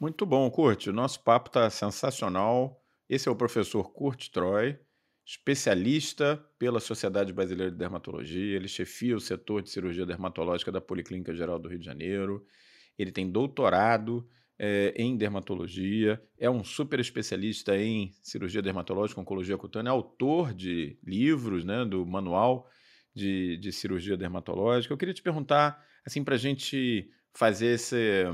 [0.00, 0.88] Muito bom, Kurt.
[0.88, 2.82] O nosso papo está sensacional.
[3.08, 4.78] Esse é o professor Kurt Troy,
[5.24, 8.56] especialista pela Sociedade Brasileira de Dermatologia.
[8.56, 12.44] Ele chefia o setor de cirurgia dermatológica da Policlínica Geral do Rio de Janeiro.
[12.98, 14.28] Ele tem doutorado
[14.58, 21.64] é, em dermatologia, é um super especialista em cirurgia dermatológica, oncologia cutânea, autor de livros,
[21.64, 22.68] né, do manual
[23.14, 24.92] de, de cirurgia dermatológica.
[24.92, 28.24] Eu queria te perguntar, assim, para a gente fazer esse,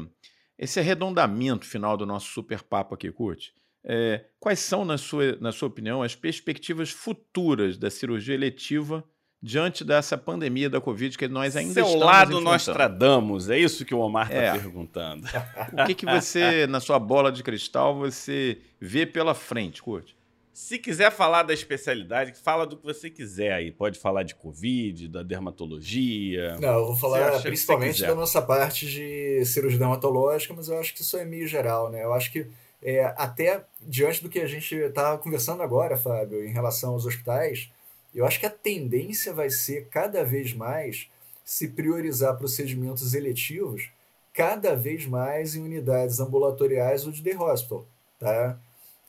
[0.61, 3.55] esse arredondamento final do nosso super papo aqui, Curte.
[3.83, 9.03] É, quais são, na sua, na sua opinião, as perspectivas futuras da cirurgia eletiva
[9.43, 13.95] diante dessa pandemia da Covid que nós ainda Seu estamos lado Nostradamus, é isso que
[13.95, 14.53] o Omar está é.
[14.53, 15.27] perguntando.
[15.73, 20.15] O que, que você, na sua bola de cristal, você vê pela frente, Curte?
[20.53, 23.71] Se quiser falar da especialidade, fala do que você quiser aí.
[23.71, 26.57] Pode falar de Covid, da dermatologia.
[26.59, 31.03] Não, eu vou falar principalmente da nossa parte de cirurgia dermatológica, mas eu acho que
[31.03, 32.05] isso é meio geral, né?
[32.05, 32.47] Eu acho que
[32.83, 37.71] é, até diante do que a gente está conversando agora, Fábio, em relação aos hospitais,
[38.15, 41.09] eu acho que a tendência vai ser cada vez mais
[41.45, 43.89] se priorizar procedimentos eletivos
[44.33, 47.87] cada vez mais em unidades ambulatoriais ou de day hospital,
[48.19, 48.59] tá?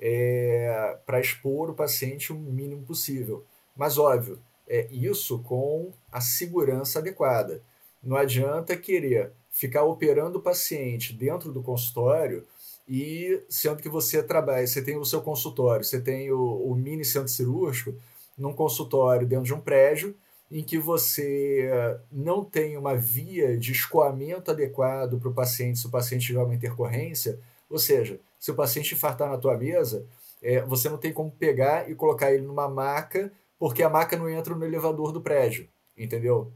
[0.02, 3.46] É, para expor o paciente o mínimo possível.
[3.76, 7.62] Mas, óbvio, é isso com a segurança adequada.
[8.02, 12.46] Não adianta querer ficar operando o paciente dentro do consultório
[12.88, 17.06] e sendo que você trabalha, você tem o seu consultório, você tem o, o mini
[17.06, 17.94] centro cirúrgico,
[18.38, 20.16] num consultório dentro de um prédio
[20.52, 25.88] em que você eh, não tem uma via de escoamento adequado para o paciente se
[25.88, 27.40] o paciente tiver uma intercorrência,
[27.70, 30.04] ou seja, se o paciente infartar na tua mesa,
[30.42, 34.28] é, você não tem como pegar e colocar ele numa maca, porque a maca não
[34.28, 36.52] entra no elevador do prédio, entendeu?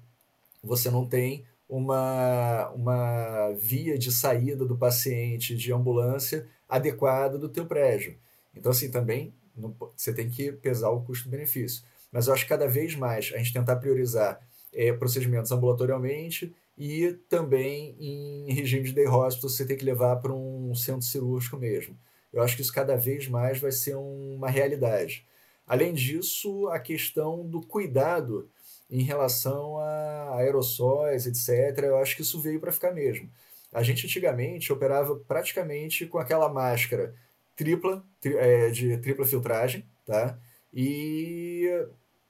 [0.63, 7.67] Você não tem uma, uma via de saída do paciente de ambulância adequada do teu
[7.67, 8.17] prédio.
[8.55, 11.83] Então, assim, também não, você tem que pesar o custo-benefício.
[12.11, 14.39] Mas eu acho que cada vez mais a gente tentar priorizar
[14.73, 20.33] é, procedimentos ambulatorialmente e também em regime de day hospital você tem que levar para
[20.33, 21.97] um centro cirúrgico mesmo.
[22.33, 25.25] Eu acho que isso cada vez mais vai ser uma realidade.
[25.65, 28.49] Além disso, a questão do cuidado
[28.89, 33.29] em relação a aerossóis, etc., eu acho que isso veio para ficar mesmo.
[33.73, 37.15] A gente antigamente operava praticamente com aquela máscara
[37.55, 40.37] tripla, tri, é, de tripla filtragem, tá?
[40.73, 41.69] E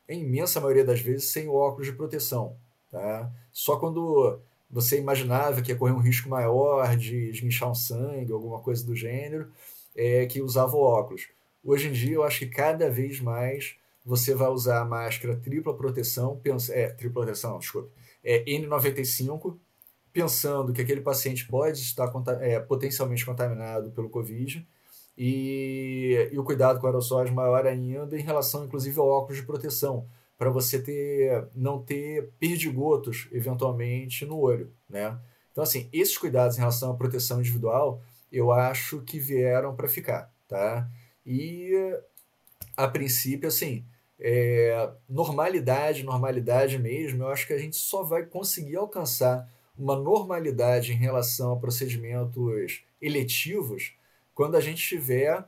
[0.08, 2.58] a imensa maioria das vezes sem óculos de proteção,
[2.96, 3.30] tá?
[3.52, 4.40] Só quando
[4.72, 8.86] você imaginava que ia correr um risco maior de, de inchar um sangue, alguma coisa
[8.86, 9.52] do gênero,
[9.96, 11.28] é que usava óculos.
[11.64, 13.76] Hoje em dia, eu acho que cada vez mais
[14.06, 16.40] você vai usar a máscara tripla proteção,
[16.70, 17.90] é, tripla proteção, desculpe,
[18.24, 19.58] é N95,
[20.14, 24.66] pensando que aquele paciente pode estar é, potencialmente contaminado pelo Covid,
[25.18, 30.08] e, e o cuidado com aerossóis maior ainda em relação, inclusive, ao óculos de proteção,
[30.38, 35.18] para você ter, não ter perdigotos, eventualmente, no olho, né?
[35.52, 40.30] Então, assim, esses cuidados em relação à proteção individual, eu acho que vieram para ficar,
[40.48, 40.90] tá?
[41.26, 41.72] E,
[42.76, 43.86] a princípio, assim,
[44.20, 50.92] é, normalidade, normalidade mesmo, eu acho que a gente só vai conseguir alcançar uma normalidade
[50.94, 53.94] em relação a procedimentos eletivos
[54.34, 55.46] quando a gente tiver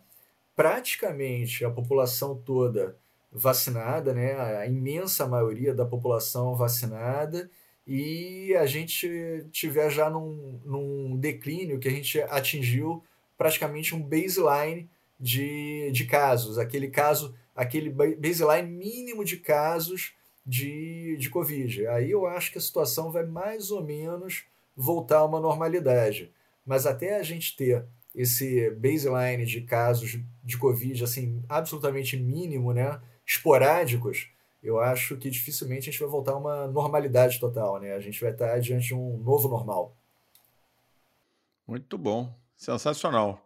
[0.56, 2.98] praticamente a população toda
[3.38, 7.50] vacinada, né, a imensa maioria da população vacinada,
[7.86, 13.02] e a gente tiver já num, num declínio que a gente atingiu
[13.38, 20.14] praticamente um baseline de, de casos, aquele caso, aquele baseline mínimo de casos
[20.46, 21.88] de, de Covid.
[21.88, 26.32] Aí eu acho que a situação vai mais ou menos voltar a uma normalidade.
[26.66, 33.00] Mas até a gente ter esse baseline de casos de Covid assim absolutamente mínimo, né,
[33.28, 34.30] esporádicos,
[34.64, 37.94] eu acho que dificilmente a gente vai voltar a uma normalidade total, né?
[37.94, 39.96] A gente vai estar diante de um novo normal.
[41.68, 43.46] Muito bom, sensacional.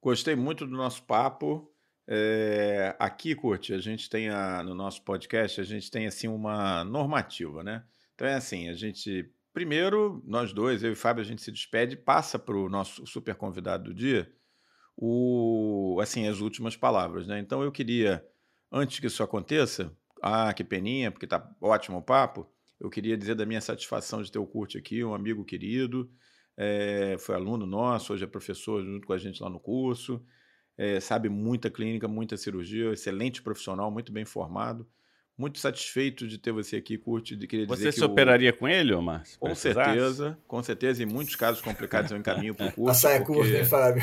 [0.00, 1.70] Gostei muito do nosso papo.
[2.06, 6.84] É, aqui, Curte, a gente tem a, no nosso podcast, a gente tem assim uma
[6.84, 7.84] normativa, né?
[8.14, 11.94] Então é assim, a gente Primeiro, nós dois, eu e Fábio, a gente se despede
[11.94, 14.32] passa para o nosso super convidado do dia
[14.96, 17.26] o, assim, as últimas palavras.
[17.26, 17.38] Né?
[17.38, 18.26] Então eu queria,
[18.72, 19.92] antes que isso aconteça,
[20.22, 22.48] ah, que peninha, porque tá ótimo o papo,
[22.80, 26.10] eu queria dizer da minha satisfação de ter o Curte aqui, um amigo querido,
[26.56, 30.24] é, foi aluno nosso, hoje é professor junto com a gente lá no curso,
[30.76, 34.88] é, sabe muita clínica, muita cirurgia, excelente profissional, muito bem formado.
[35.36, 37.34] Muito satisfeito de ter você aqui, Curte.
[37.34, 38.52] De querer você se operaria o...
[38.52, 39.22] com ele, Omar?
[39.40, 41.02] Com certeza, com certeza.
[41.02, 42.90] Em muitos casos complicados eu encaminho para o curso.
[42.90, 43.32] A saia porque...
[43.32, 44.02] curta, hein, Fábio?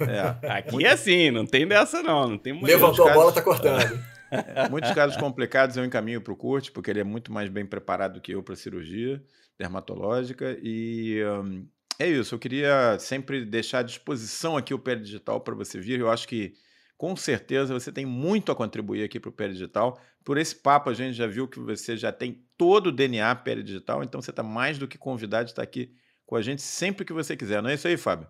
[0.00, 0.46] É.
[0.58, 2.28] Aqui é assim, não tem dessa não.
[2.28, 3.98] não tem Levantou a bola, tá cortando.
[4.30, 7.64] É, muitos casos complicados eu encaminho para o Curte, porque ele é muito mais bem
[7.64, 9.22] preparado que eu para cirurgia
[9.58, 10.56] dermatológica.
[10.62, 11.66] E, um,
[11.98, 15.98] É isso, eu queria sempre deixar à disposição aqui o Pele Digital para você vir.
[15.98, 16.54] Eu acho que
[16.96, 19.98] com certeza você tem muito a contribuir aqui para o Pele Digital.
[20.24, 23.62] Por esse papo, a gente já viu que você já tem todo o DNA Pele
[23.62, 25.92] Digital, então você está mais do que convidado de estar aqui
[26.26, 27.62] com a gente sempre que você quiser.
[27.62, 28.28] Não é isso aí, Fábio?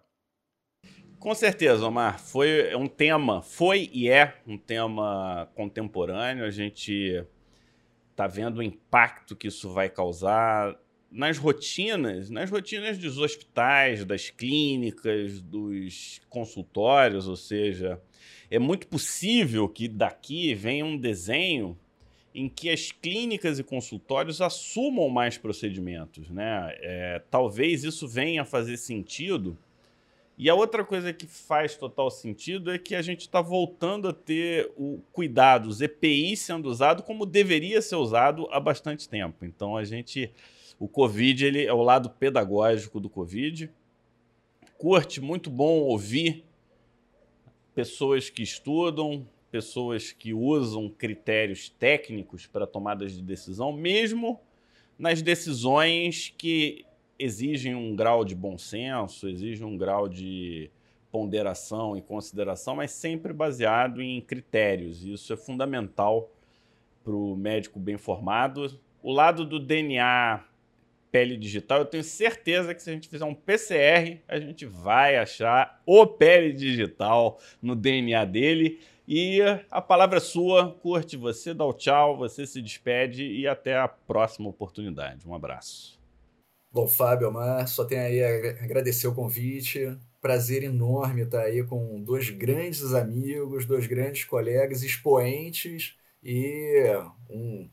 [1.18, 2.20] Com certeza, Omar.
[2.20, 6.44] Foi um tema, foi e é um tema contemporâneo.
[6.44, 7.24] A gente
[8.10, 10.78] está vendo o impacto que isso vai causar
[11.10, 18.00] nas rotinas, nas rotinas dos hospitais, das clínicas, dos consultórios, ou seja,
[18.48, 21.76] é muito possível que daqui venha um desenho
[22.34, 26.76] em que as clínicas e consultórios assumam mais procedimentos, né?
[26.80, 29.58] É, talvez isso venha a fazer sentido.
[30.38, 34.12] E a outra coisa que faz total sentido é que a gente está voltando a
[34.12, 39.44] ter o cuidado, os EPI sendo usado como deveria ser usado há bastante tempo.
[39.44, 40.32] Então a gente
[40.78, 43.68] o Covid ele é o lado pedagógico do Covid.
[44.76, 46.44] Curte, muito bom ouvir
[47.74, 54.40] pessoas que estudam, pessoas que usam critérios técnicos para tomadas de decisão, mesmo
[54.96, 56.84] nas decisões que
[57.18, 60.70] exigem um grau de bom senso, exigem um grau de
[61.10, 65.04] ponderação e consideração, mas sempre baseado em critérios.
[65.04, 66.30] Isso é fundamental
[67.02, 68.78] para o médico bem formado.
[69.02, 70.44] O lado do DNA
[71.10, 75.16] pele digital, eu tenho certeza que se a gente fizer um PCR, a gente vai
[75.16, 78.78] achar o pele digital no DNA dele.
[79.06, 79.40] E
[79.70, 83.88] a palavra é sua, curte você, dá o tchau, você se despede e até a
[83.88, 85.26] próxima oportunidade.
[85.26, 85.97] Um abraço.
[86.70, 89.98] Bom, Fábio, Omar, só tenho aí a agradecer o convite.
[90.20, 96.84] Prazer enorme estar aí com dois grandes amigos, dois grandes colegas, expoentes e
[97.30, 97.70] um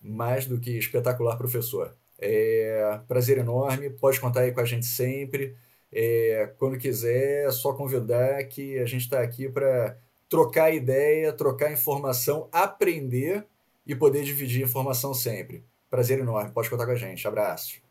[0.00, 1.96] mais do que espetacular professor.
[2.18, 5.56] É, prazer enorme, pode contar aí com a gente sempre.
[5.92, 9.96] É, quando quiser, é só convidar que a gente está aqui para
[10.28, 13.46] trocar ideia, trocar informação, aprender
[13.86, 15.64] e poder dividir informação sempre.
[15.90, 17.26] Prazer enorme, pode contar com a gente.
[17.28, 17.83] Abraço.